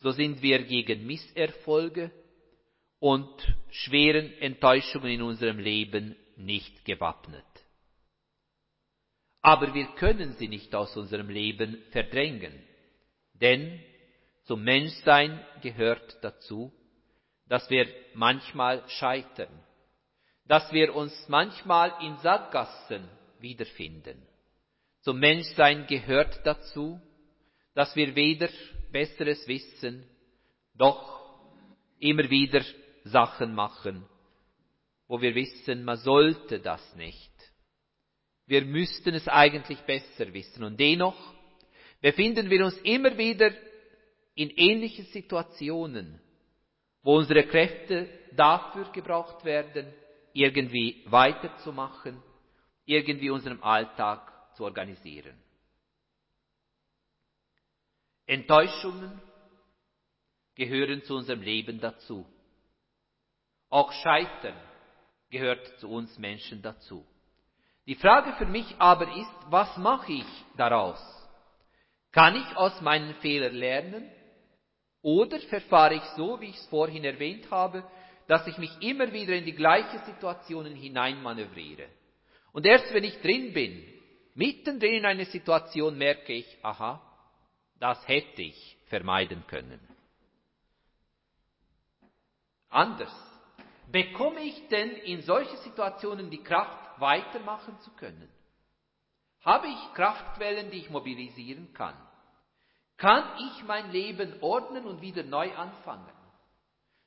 so 0.00 0.10
sind 0.10 0.42
wir 0.42 0.62
gegen 0.62 1.06
Misserfolge 1.06 2.10
und 2.98 3.30
schweren 3.70 4.30
Enttäuschungen 4.40 5.10
in 5.10 5.22
unserem 5.22 5.58
Leben 5.58 6.14
nicht 6.36 6.84
gewappnet. 6.84 7.46
Aber 9.40 9.72
wir 9.72 9.86
können 9.94 10.34
sie 10.34 10.48
nicht 10.48 10.74
aus 10.74 10.94
unserem 10.94 11.30
Leben 11.30 11.82
verdrängen, 11.92 12.62
denn 13.40 13.82
zum 14.44 14.62
Menschsein 14.62 15.42
gehört 15.62 16.22
dazu, 16.22 16.74
dass 17.48 17.70
wir 17.70 17.88
manchmal 18.12 18.86
scheitern, 18.90 19.64
dass 20.44 20.70
wir 20.74 20.94
uns 20.94 21.26
manchmal 21.26 21.94
in 22.02 22.18
Sackgassen 22.18 23.08
wiederfinden. 23.40 24.20
Zum 25.02 25.18
Menschsein 25.18 25.86
gehört 25.88 26.40
dazu, 26.44 27.00
dass 27.74 27.94
wir 27.96 28.14
weder 28.14 28.48
Besseres 28.92 29.46
wissen, 29.48 30.08
doch 30.74 31.40
immer 31.98 32.30
wieder 32.30 32.62
Sachen 33.04 33.54
machen, 33.54 34.06
wo 35.08 35.20
wir 35.20 35.34
wissen, 35.34 35.84
man 35.84 35.96
sollte 35.96 36.60
das 36.60 36.94
nicht. 36.94 37.32
Wir 38.46 38.64
müssten 38.64 39.14
es 39.14 39.26
eigentlich 39.28 39.78
besser 39.80 40.32
wissen. 40.32 40.62
Und 40.62 40.78
dennoch 40.78 41.16
befinden 42.00 42.48
wir 42.48 42.64
uns 42.64 42.76
immer 42.78 43.16
wieder 43.18 43.50
in 44.34 44.50
ähnlichen 44.50 45.06
Situationen, 45.06 46.20
wo 47.02 47.16
unsere 47.16 47.44
Kräfte 47.44 48.08
dafür 48.36 48.90
gebraucht 48.92 49.44
werden, 49.44 49.92
irgendwie 50.32 51.02
weiterzumachen, 51.06 52.22
irgendwie 52.84 53.30
unseren 53.30 53.60
Alltag 53.62 54.31
organisieren. 54.62 55.36
Enttäuschungen 58.26 59.20
gehören 60.54 61.02
zu 61.02 61.16
unserem 61.16 61.42
Leben 61.42 61.80
dazu. 61.80 62.26
Auch 63.68 63.92
Scheitern 63.92 64.56
gehört 65.30 65.66
zu 65.78 65.88
uns 65.88 66.18
Menschen 66.18 66.62
dazu. 66.62 67.06
Die 67.86 67.94
Frage 67.94 68.34
für 68.34 68.46
mich 68.46 68.76
aber 68.78 69.10
ist, 69.16 69.34
was 69.50 69.76
mache 69.76 70.12
ich 70.12 70.44
daraus? 70.56 71.00
Kann 72.12 72.36
ich 72.36 72.56
aus 72.56 72.80
meinen 72.80 73.14
Fehlern 73.16 73.54
lernen? 73.54 74.10
Oder 75.00 75.40
verfahre 75.40 75.94
ich 75.94 76.04
so, 76.16 76.40
wie 76.40 76.50
ich 76.50 76.56
es 76.56 76.66
vorhin 76.66 77.04
erwähnt 77.04 77.50
habe, 77.50 77.84
dass 78.28 78.46
ich 78.46 78.56
mich 78.58 78.70
immer 78.80 79.12
wieder 79.12 79.34
in 79.34 79.44
die 79.44 79.54
gleichen 79.54 79.98
Situationen 80.04 80.76
hineinmanövriere? 80.76 81.88
Und 82.52 82.66
erst 82.66 82.92
wenn 82.94 83.02
ich 83.02 83.20
drin 83.20 83.52
bin, 83.52 83.82
mittendrin 84.34 84.94
in 84.94 85.06
einer 85.06 85.24
Situation, 85.24 85.96
merke 85.96 86.32
ich, 86.32 86.58
aha, 86.62 87.00
das 87.78 88.06
hätte 88.06 88.42
ich 88.42 88.78
vermeiden 88.86 89.44
können. 89.46 89.80
Anders. 92.68 93.12
Bekomme 93.90 94.40
ich 94.40 94.68
denn 94.68 94.90
in 94.90 95.22
solchen 95.22 95.56
Situationen 95.58 96.30
die 96.30 96.42
Kraft, 96.42 97.00
weitermachen 97.00 97.78
zu 97.80 97.90
können? 97.92 98.28
Habe 99.44 99.66
ich 99.66 99.94
Kraftquellen, 99.94 100.70
die 100.70 100.78
ich 100.78 100.90
mobilisieren 100.90 101.72
kann? 101.74 101.96
Kann 102.96 103.24
ich 103.38 103.64
mein 103.64 103.90
Leben 103.90 104.40
ordnen 104.40 104.86
und 104.86 105.00
wieder 105.00 105.24
neu 105.24 105.52
anfangen? 105.54 106.12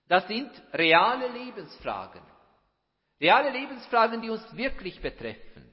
Das 0.07 0.27
sind 0.27 0.51
reale 0.73 1.29
Lebensfragen. 1.29 2.21
Reale 3.19 3.49
Lebensfragen, 3.49 4.21
die 4.21 4.29
uns 4.29 4.55
wirklich 4.55 5.01
betreffen. 5.01 5.64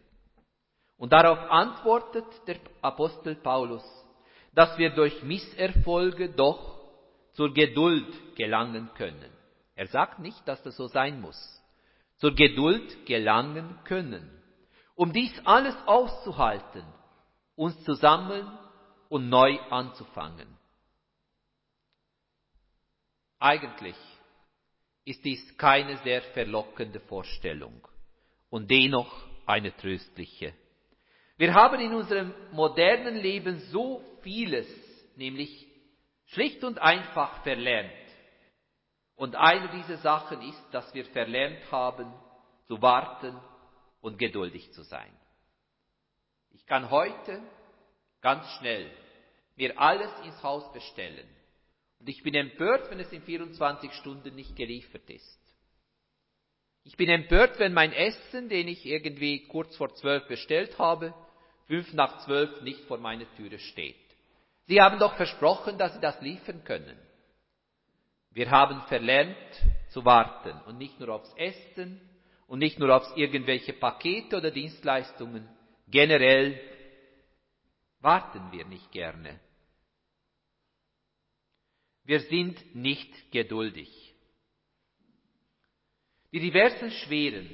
Und 1.02 1.12
darauf 1.12 1.50
antwortet 1.50 2.26
der 2.46 2.60
Apostel 2.80 3.34
Paulus, 3.34 3.82
dass 4.54 4.78
wir 4.78 4.90
durch 4.90 5.20
Misserfolge 5.24 6.28
doch 6.28 6.78
zur 7.32 7.52
Geduld 7.52 8.36
gelangen 8.36 8.88
können. 8.94 9.32
Er 9.74 9.88
sagt 9.88 10.20
nicht, 10.20 10.46
dass 10.46 10.62
das 10.62 10.76
so 10.76 10.86
sein 10.86 11.20
muss. 11.20 11.60
Zur 12.18 12.36
Geduld 12.36 13.04
gelangen 13.04 13.80
können. 13.82 14.30
Um 14.94 15.12
dies 15.12 15.32
alles 15.44 15.74
auszuhalten, 15.86 16.84
uns 17.56 17.82
zu 17.82 17.94
sammeln 17.94 18.46
und 19.08 19.28
neu 19.28 19.58
anzufangen. 19.70 20.56
Eigentlich 23.40 23.96
ist 25.04 25.24
dies 25.24 25.58
keine 25.58 25.96
sehr 26.04 26.22
verlockende 26.22 27.00
Vorstellung 27.00 27.88
und 28.50 28.70
dennoch 28.70 29.12
eine 29.46 29.76
tröstliche. 29.76 30.54
Wir 31.42 31.54
haben 31.54 31.80
in 31.80 31.92
unserem 31.92 32.32
modernen 32.52 33.16
Leben 33.16 33.58
so 33.72 34.00
vieles, 34.20 34.68
nämlich 35.16 35.66
schlicht 36.26 36.62
und 36.62 36.78
einfach 36.78 37.42
verlernt. 37.42 37.90
Und 39.16 39.34
eine 39.34 39.68
dieser 39.70 39.96
Sachen 39.96 40.40
ist, 40.42 40.64
dass 40.70 40.94
wir 40.94 41.04
verlernt 41.06 41.58
haben, 41.72 42.14
zu 42.68 42.80
warten 42.80 43.36
und 44.00 44.20
geduldig 44.20 44.70
zu 44.70 44.84
sein. 44.84 45.12
Ich 46.52 46.64
kann 46.64 46.92
heute 46.92 47.42
ganz 48.20 48.46
schnell 48.58 48.88
mir 49.56 49.76
alles 49.80 50.12
ins 50.24 50.40
Haus 50.44 50.72
bestellen. 50.72 51.26
Und 51.98 52.08
ich 52.08 52.22
bin 52.22 52.36
empört, 52.36 52.88
wenn 52.88 53.00
es 53.00 53.12
in 53.12 53.22
24 53.22 53.92
Stunden 53.94 54.36
nicht 54.36 54.54
geliefert 54.54 55.10
ist. 55.10 55.40
Ich 56.84 56.96
bin 56.96 57.08
empört, 57.08 57.58
wenn 57.58 57.72
mein 57.72 57.92
Essen, 57.92 58.48
den 58.48 58.68
ich 58.68 58.86
irgendwie 58.86 59.48
kurz 59.48 59.76
vor 59.76 59.92
zwölf 59.96 60.28
bestellt 60.28 60.78
habe, 60.78 61.12
fünf 61.72 61.94
nach 61.94 62.18
zwölf 62.26 62.60
nicht 62.60 62.84
vor 62.84 62.98
meiner 62.98 63.24
Türe 63.34 63.58
steht. 63.58 63.96
Sie 64.66 64.78
haben 64.78 64.98
doch 64.98 65.14
versprochen, 65.14 65.78
dass 65.78 65.94
Sie 65.94 66.00
das 66.00 66.20
liefern 66.20 66.62
können. 66.64 66.98
Wir 68.30 68.50
haben 68.50 68.82
verlernt 68.88 69.34
zu 69.88 70.04
warten 70.04 70.52
und 70.66 70.76
nicht 70.76 71.00
nur 71.00 71.08
aufs 71.08 71.32
Essen 71.34 71.98
und 72.46 72.58
nicht 72.58 72.78
nur 72.78 72.94
auf 72.94 73.16
irgendwelche 73.16 73.72
Pakete 73.72 74.36
oder 74.36 74.50
Dienstleistungen. 74.50 75.48
Generell 75.88 76.60
warten 78.00 78.52
wir 78.52 78.66
nicht 78.66 78.92
gerne. 78.92 79.40
Wir 82.04 82.20
sind 82.20 82.74
nicht 82.74 83.32
geduldig. 83.32 84.14
Die 86.32 86.40
diversen 86.40 86.90
schweren 86.90 87.48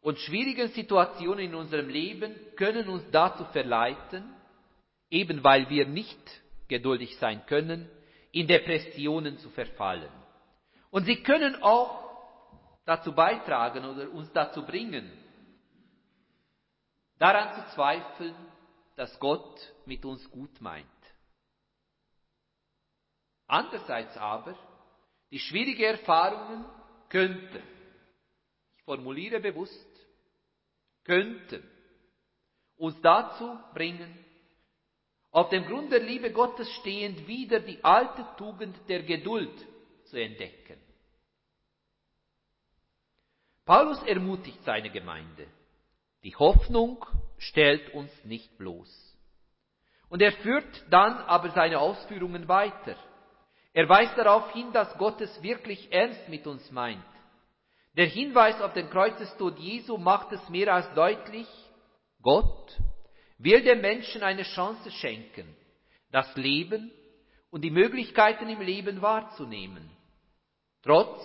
und 0.00 0.18
schwierigen 0.18 0.68
Situationen 0.68 1.46
in 1.46 1.54
unserem 1.54 1.88
Leben 1.88 2.34
können 2.56 2.88
uns 2.88 3.04
dazu 3.10 3.44
verleiten, 3.46 4.34
eben 5.10 5.42
weil 5.42 5.68
wir 5.68 5.86
nicht 5.86 6.18
geduldig 6.68 7.16
sein 7.18 7.44
können, 7.46 7.90
in 8.32 8.46
Depressionen 8.46 9.38
zu 9.38 9.50
verfallen. 9.50 10.10
Und 10.90 11.04
sie 11.04 11.22
können 11.22 11.62
auch 11.62 12.08
dazu 12.84 13.12
beitragen 13.12 13.84
oder 13.84 14.10
uns 14.10 14.32
dazu 14.32 14.64
bringen, 14.64 15.10
daran 17.18 17.54
zu 17.54 17.74
zweifeln, 17.74 18.34
dass 18.96 19.18
Gott 19.18 19.60
mit 19.84 20.04
uns 20.04 20.30
gut 20.30 20.60
meint. 20.60 20.86
Andererseits 23.46 24.16
aber, 24.16 24.56
die 25.30 25.38
schwierigen 25.38 25.82
Erfahrungen 25.82 26.64
könnten, 27.08 27.62
formuliere 28.88 29.38
bewusst, 29.38 29.86
könnten 31.04 31.62
uns 32.78 32.98
dazu 33.02 33.58
bringen, 33.74 34.24
auf 35.30 35.50
dem 35.50 35.66
Grund 35.66 35.92
der 35.92 36.00
Liebe 36.00 36.32
Gottes 36.32 36.72
stehend 36.80 37.26
wieder 37.26 37.60
die 37.60 37.84
alte 37.84 38.24
Tugend 38.38 38.74
der 38.88 39.02
Geduld 39.02 39.54
zu 40.04 40.18
entdecken. 40.18 40.80
Paulus 43.66 44.02
ermutigt 44.04 44.64
seine 44.64 44.88
Gemeinde. 44.88 45.46
Die 46.24 46.34
Hoffnung 46.34 47.04
stellt 47.36 47.92
uns 47.92 48.10
nicht 48.24 48.56
bloß. 48.56 48.90
Und 50.08 50.22
er 50.22 50.32
führt 50.32 50.86
dann 50.88 51.18
aber 51.18 51.50
seine 51.50 51.78
Ausführungen 51.78 52.48
weiter. 52.48 52.96
Er 53.74 53.86
weist 53.86 54.16
darauf 54.16 54.50
hin, 54.54 54.72
dass 54.72 54.96
Gott 54.96 55.20
es 55.20 55.42
wirklich 55.42 55.92
ernst 55.92 56.26
mit 56.30 56.46
uns 56.46 56.70
meint. 56.70 57.04
Der 57.98 58.06
Hinweis 58.06 58.60
auf 58.60 58.74
den 58.74 58.88
Kreuzestod 58.90 59.58
Jesu 59.58 59.98
macht 59.98 60.30
es 60.30 60.48
mehr 60.48 60.72
als 60.72 60.94
deutlich. 60.94 61.48
Gott 62.22 62.78
will 63.38 63.60
dem 63.60 63.80
Menschen 63.80 64.22
eine 64.22 64.44
Chance 64.44 64.88
schenken, 64.92 65.52
das 66.12 66.32
Leben 66.36 66.92
und 67.50 67.62
die 67.62 67.72
Möglichkeiten 67.72 68.48
im 68.48 68.60
Leben 68.60 69.02
wahrzunehmen, 69.02 69.90
trotz 70.84 71.20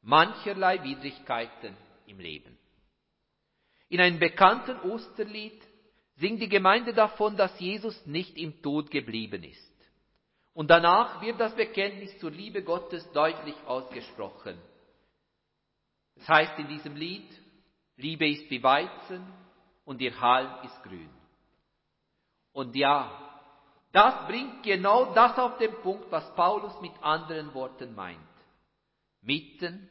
mancherlei 0.00 0.80
Widrigkeiten 0.84 1.76
im 2.06 2.20
Leben. 2.20 2.56
In 3.88 4.00
einem 4.00 4.20
bekannten 4.20 4.78
Osterlied 4.88 5.60
singt 6.18 6.40
die 6.40 6.48
Gemeinde 6.48 6.94
davon, 6.94 7.36
dass 7.36 7.58
Jesus 7.58 8.06
nicht 8.06 8.36
im 8.36 8.62
Tod 8.62 8.92
geblieben 8.92 9.42
ist. 9.42 9.90
Und 10.52 10.70
danach 10.70 11.20
wird 11.20 11.40
das 11.40 11.56
Bekenntnis 11.56 12.16
zur 12.20 12.30
Liebe 12.30 12.62
Gottes 12.62 13.10
deutlich 13.10 13.56
ausgesprochen. 13.66 14.56
Es 16.22 16.28
heißt 16.28 16.56
in 16.60 16.68
diesem 16.68 16.94
Lied, 16.94 17.28
Liebe 17.96 18.28
ist 18.28 18.48
wie 18.48 18.62
Weizen 18.62 19.26
und 19.84 20.00
ihr 20.00 20.20
Halm 20.20 20.64
ist 20.64 20.82
grün. 20.84 21.10
Und 22.52 22.76
ja, 22.76 23.40
das 23.90 24.28
bringt 24.28 24.62
genau 24.62 25.12
das 25.14 25.36
auf 25.36 25.58
den 25.58 25.74
Punkt, 25.82 26.12
was 26.12 26.32
Paulus 26.36 26.80
mit 26.80 26.92
anderen 27.02 27.52
Worten 27.54 27.96
meint. 27.96 28.20
Mitten 29.20 29.90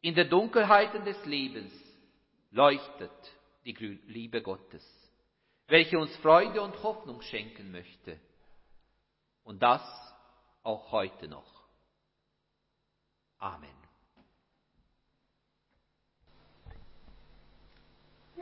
in 0.00 0.14
der 0.14 0.26
Dunkelheiten 0.26 1.04
des 1.04 1.24
Lebens 1.24 1.72
leuchtet 2.52 3.10
die 3.64 3.72
Liebe 4.06 4.42
Gottes, 4.42 4.84
welche 5.66 5.98
uns 5.98 6.14
Freude 6.18 6.62
und 6.62 6.80
Hoffnung 6.84 7.20
schenken 7.20 7.72
möchte. 7.72 8.20
Und 9.42 9.60
das 9.60 9.82
auch 10.62 10.92
heute 10.92 11.26
noch. 11.26 11.64
Amen. 13.38 13.83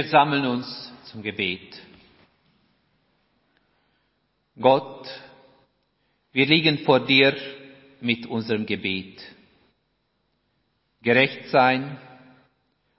Wir 0.00 0.08
sammeln 0.08 0.46
uns 0.46 0.90
zum 1.12 1.22
Gebet. 1.22 1.78
Gott, 4.58 5.06
wir 6.32 6.46
liegen 6.46 6.78
vor 6.86 7.00
dir 7.00 7.36
mit 8.00 8.24
unserem 8.24 8.64
Gebet. 8.64 9.20
Gerecht 11.02 11.50
sein, 11.50 11.98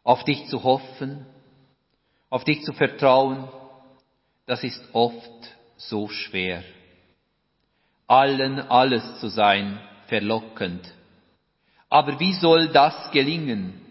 auf 0.03 0.23
dich 0.25 0.45
zu 0.45 0.61
hoffen, 0.61 1.25
auf 2.29 2.43
dich 2.43 2.61
zu 2.61 2.71
vertrauen, 2.71 3.49
das 4.45 4.63
ist 4.63 4.83
oft 4.93 5.57
so 5.77 6.07
schwer. 6.07 6.63
Allen 8.05 8.59
alles 8.59 9.19
zu 9.19 9.29
sein, 9.29 9.79
verlockend. 10.05 10.93
Aber 11.89 12.19
wie 12.19 12.33
soll 12.33 12.67
das 12.67 13.09
gelingen? 13.09 13.81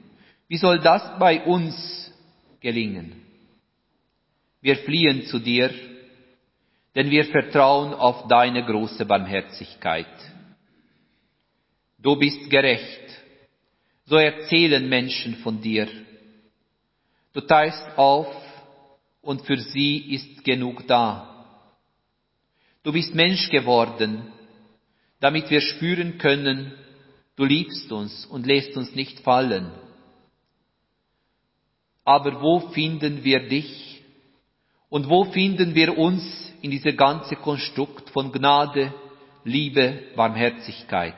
Wie 0.46 0.58
soll 0.58 0.78
das 0.78 1.18
bei 1.18 1.44
uns 1.44 2.09
gelingen. 2.60 3.22
Wir 4.60 4.76
fliehen 4.76 5.24
zu 5.26 5.38
dir, 5.38 5.70
denn 6.94 7.10
wir 7.10 7.24
vertrauen 7.26 7.94
auf 7.94 8.28
deine 8.28 8.64
große 8.64 9.04
Barmherzigkeit. 9.06 10.06
Du 11.98 12.16
bist 12.16 12.50
gerecht, 12.50 13.00
so 14.06 14.16
erzählen 14.16 14.88
Menschen 14.88 15.36
von 15.36 15.60
dir. 15.60 15.88
Du 17.32 17.40
teilst 17.40 17.86
auf 17.96 18.26
und 19.22 19.42
für 19.42 19.58
sie 19.58 20.14
ist 20.14 20.44
genug 20.44 20.86
da. 20.86 21.46
Du 22.82 22.92
bist 22.92 23.14
Mensch 23.14 23.50
geworden, 23.50 24.32
damit 25.20 25.50
wir 25.50 25.60
spüren 25.60 26.18
können, 26.18 26.72
du 27.36 27.44
liebst 27.44 27.92
uns 27.92 28.24
und 28.26 28.46
lässt 28.46 28.76
uns 28.76 28.94
nicht 28.94 29.20
fallen. 29.20 29.70
Aber 32.04 32.40
wo 32.40 32.60
finden 32.70 33.24
wir 33.24 33.48
dich? 33.48 34.02
Und 34.88 35.08
wo 35.08 35.24
finden 35.24 35.74
wir 35.74 35.96
uns 35.96 36.50
in 36.62 36.70
dieser 36.70 36.92
ganze 36.92 37.36
Konstrukt 37.36 38.10
von 38.10 38.32
Gnade, 38.32 38.92
Liebe, 39.44 40.02
Barmherzigkeit. 40.16 41.14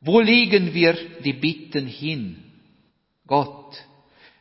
Wo 0.00 0.20
legen 0.20 0.72
wir 0.72 0.96
die 1.24 1.32
Bitten 1.32 1.86
hin? 1.86 2.44
Gott, 3.26 3.76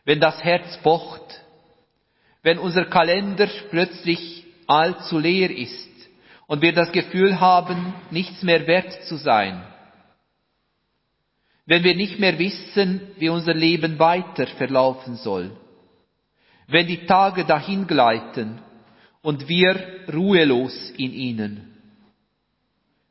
wenn 0.03 0.19
das 0.19 0.43
Herz 0.43 0.77
pocht, 0.83 1.41
wenn 2.43 2.59
unser 2.59 2.85
Kalender 2.85 3.49
plötzlich 3.71 4.45
allzu 4.67 5.17
leer 5.17 5.49
ist 5.49 5.89
und 6.45 6.61
wir 6.61 6.73
das 6.73 6.91
Gefühl 6.91 7.39
haben, 7.39 7.95
nichts 8.11 8.43
mehr 8.43 8.67
wert 8.67 9.05
zu 9.05 9.15
sein, 9.15 9.63
wenn 11.66 11.84
wir 11.84 11.95
nicht 11.95 12.20
mehr 12.20 12.38
wissen, 12.38 13.01
wie 13.18 13.30
unser 13.30 13.53
Leben 13.53 13.97
weiter 13.97 14.47
verlaufen 14.47 15.16
soll, 15.16 15.51
wenn 16.68 16.88
die 16.88 17.05
Tage 17.05 17.45
dahingleiten 17.45 18.61
und 19.22 19.47
wir 19.47 20.05
ruhelos 20.13 20.91
in 20.97 21.13
ihnen. 21.13 21.72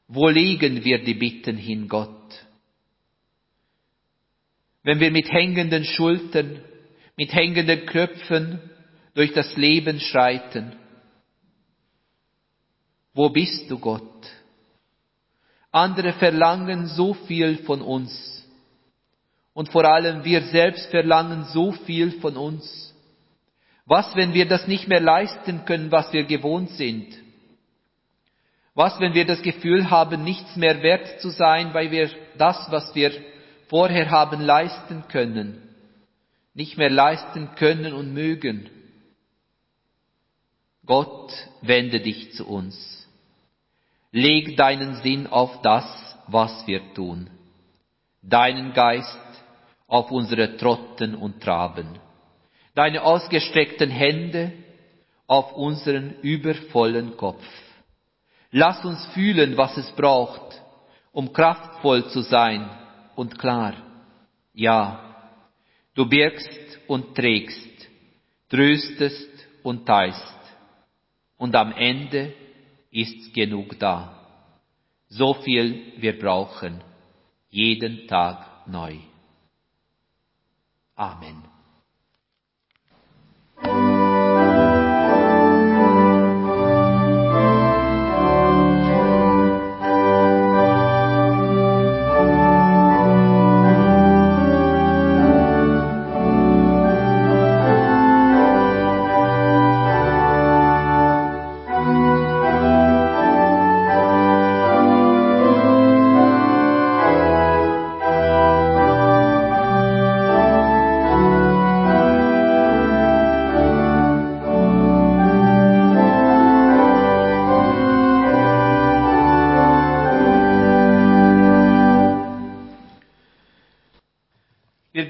Wo 0.07 0.29
legen 0.29 0.85
wir 0.85 1.03
die 1.03 1.15
Bitten 1.15 1.57
hin, 1.57 1.89
Gott? 1.89 2.11
Wenn 4.83 5.01
wir 5.01 5.11
mit 5.11 5.31
hängenden 5.31 5.85
Schultern, 5.85 6.61
mit 7.17 7.33
hängenden 7.33 7.87
Köpfen 7.87 8.61
durch 9.15 9.33
das 9.33 9.57
Leben 9.57 9.99
schreiten. 9.99 10.77
Wo 13.15 13.31
bist 13.31 13.71
du, 13.71 13.79
Gott? 13.79 14.03
Andere 15.71 16.13
verlangen 16.13 16.87
so 16.87 17.15
viel 17.15 17.59
von 17.59 17.81
uns 17.81 18.44
und 19.55 19.71
vor 19.71 19.85
allem 19.85 20.25
wir 20.25 20.43
selbst 20.43 20.91
verlangen 20.91 21.45
so 21.45 21.73
viel 21.73 22.21
von 22.21 22.37
uns. 22.37 22.93
Was, 23.87 24.15
wenn 24.17 24.35
wir 24.35 24.47
das 24.47 24.67
nicht 24.67 24.89
mehr 24.89 25.01
leisten 25.01 25.65
können, 25.65 25.93
was 25.93 26.13
wir 26.13 26.25
gewohnt 26.25 26.71
sind? 26.71 27.17
Was, 28.75 28.99
wenn 28.99 29.15
wir 29.15 29.25
das 29.25 29.41
Gefühl 29.43 29.91
haben, 29.91 30.25
nichts 30.25 30.57
mehr 30.57 30.83
wert 30.83 31.21
zu 31.21 31.31
sein, 31.31 31.73
weil 31.73 31.91
wir 31.93 32.11
das, 32.37 32.67
was 32.71 32.95
wir 32.95 33.13
vorher 33.69 34.11
haben 34.11 34.41
leisten 34.41 35.05
können, 35.09 35.63
nicht 36.55 36.77
mehr 36.77 36.91
leisten 36.91 37.55
können 37.55 37.93
und 37.93 38.13
mögen? 38.13 38.69
Gott, 40.85 41.33
wende 41.63 42.01
dich 42.01 42.33
zu 42.33 42.47
uns. 42.47 43.09
Leg 44.11 44.57
deinen 44.57 44.97
Sinn 45.03 45.27
auf 45.29 45.63
das, 45.63 45.85
was 46.27 46.67
wir 46.67 46.95
tun. 46.95 47.31
Deinen 48.23 48.73
Geist 48.73 49.19
auf 49.87 50.11
unsere 50.11 50.57
Trotten 50.57 51.15
und 51.15 51.43
Traben. 51.43 51.99
Deine 52.75 53.03
ausgestreckten 53.03 53.91
Hände 53.91 54.53
auf 55.27 55.53
unseren 55.53 56.17
übervollen 56.23 57.17
Kopf. 57.17 57.45
Lass 58.51 58.85
uns 58.85 59.05
fühlen, 59.07 59.57
was 59.57 59.77
es 59.77 59.91
braucht, 59.93 60.61
um 61.13 61.33
kraftvoll 61.33 62.09
zu 62.09 62.23
sein 62.23 62.69
und 63.17 63.39
klar. 63.39 63.75
Ja, 64.53 65.01
du 65.95 66.09
birgst 66.09 66.79
und 66.87 67.15
trägst, 67.15 67.89
tröstest 68.49 69.31
und 69.63 69.87
teilst. 69.87 70.35
Und 71.37 71.55
am 71.57 71.73
Ende 71.73 72.33
ist 72.91 73.35
genug 73.35 73.79
da. 73.79 74.21
So 75.09 75.35
viel 75.35 75.93
wir 75.97 76.19
brauchen, 76.19 76.83
jeden 77.51 78.07
Tag 78.07 78.69
neu. 78.69 78.99
Amen. 80.97 81.54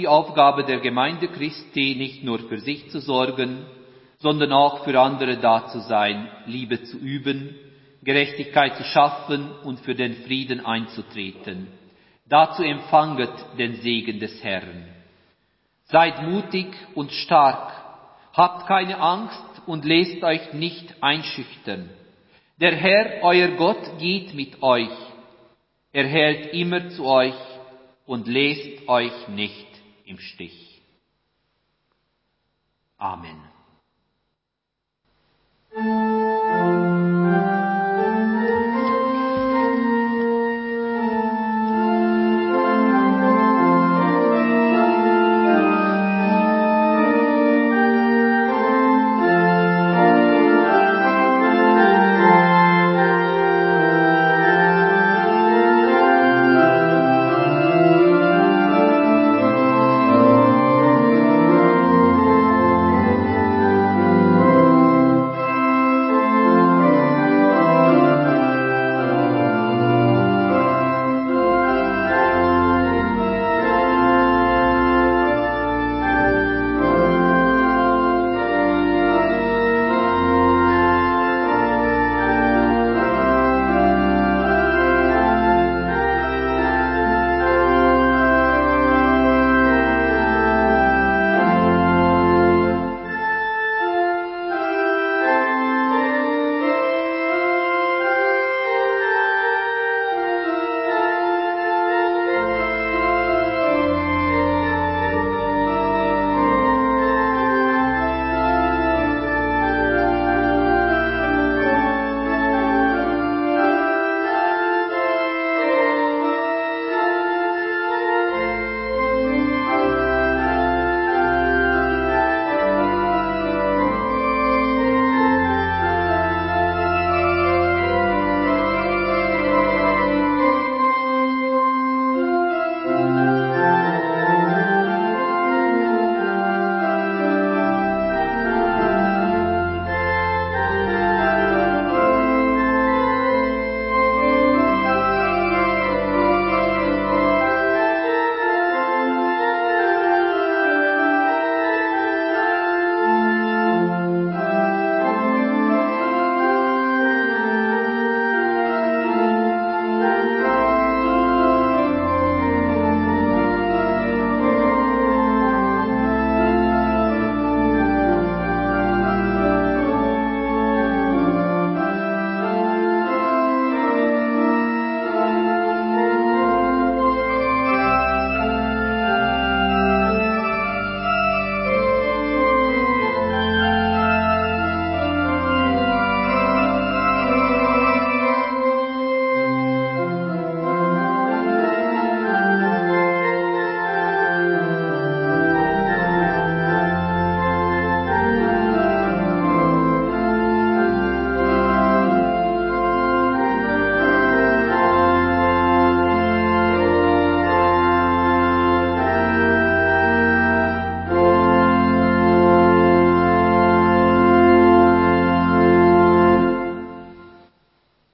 Die 0.00 0.08
Aufgabe 0.08 0.64
der 0.64 0.80
Gemeinde 0.80 1.28
Christi, 1.28 1.94
nicht 1.94 2.24
nur 2.24 2.38
für 2.48 2.58
sich 2.58 2.88
zu 2.88 3.00
sorgen, 3.00 3.66
sondern 4.18 4.50
auch 4.50 4.82
für 4.84 4.98
andere 4.98 5.36
da 5.36 5.66
zu 5.66 5.80
sein, 5.80 6.26
Liebe 6.46 6.82
zu 6.84 6.96
üben, 6.96 7.54
Gerechtigkeit 8.02 8.78
zu 8.78 8.84
schaffen 8.84 9.50
und 9.62 9.80
für 9.80 9.94
den 9.94 10.14
Frieden 10.24 10.64
einzutreten. 10.64 11.66
Dazu 12.26 12.62
empfanget 12.62 13.32
den 13.58 13.74
Segen 13.82 14.20
des 14.20 14.42
Herrn. 14.42 14.88
Seid 15.84 16.22
mutig 16.22 16.68
und 16.94 17.12
stark, 17.12 17.70
habt 18.32 18.66
keine 18.68 18.98
Angst 19.00 19.62
und 19.66 19.84
lest 19.84 20.24
euch 20.24 20.54
nicht 20.54 20.94
einschüchtern. 21.02 21.90
Der 22.58 22.74
Herr, 22.74 23.22
euer 23.22 23.48
Gott, 23.48 23.98
geht 23.98 24.32
mit 24.32 24.62
euch. 24.62 24.96
Er 25.92 26.06
hält 26.06 26.54
immer 26.54 26.88
zu 26.88 27.04
euch 27.04 27.34
und 28.06 28.28
lässt 28.28 28.88
euch 28.88 29.28
nicht 29.28 29.69
im 30.10 30.18
Stich. 30.18 30.82
Amen. 32.98 33.40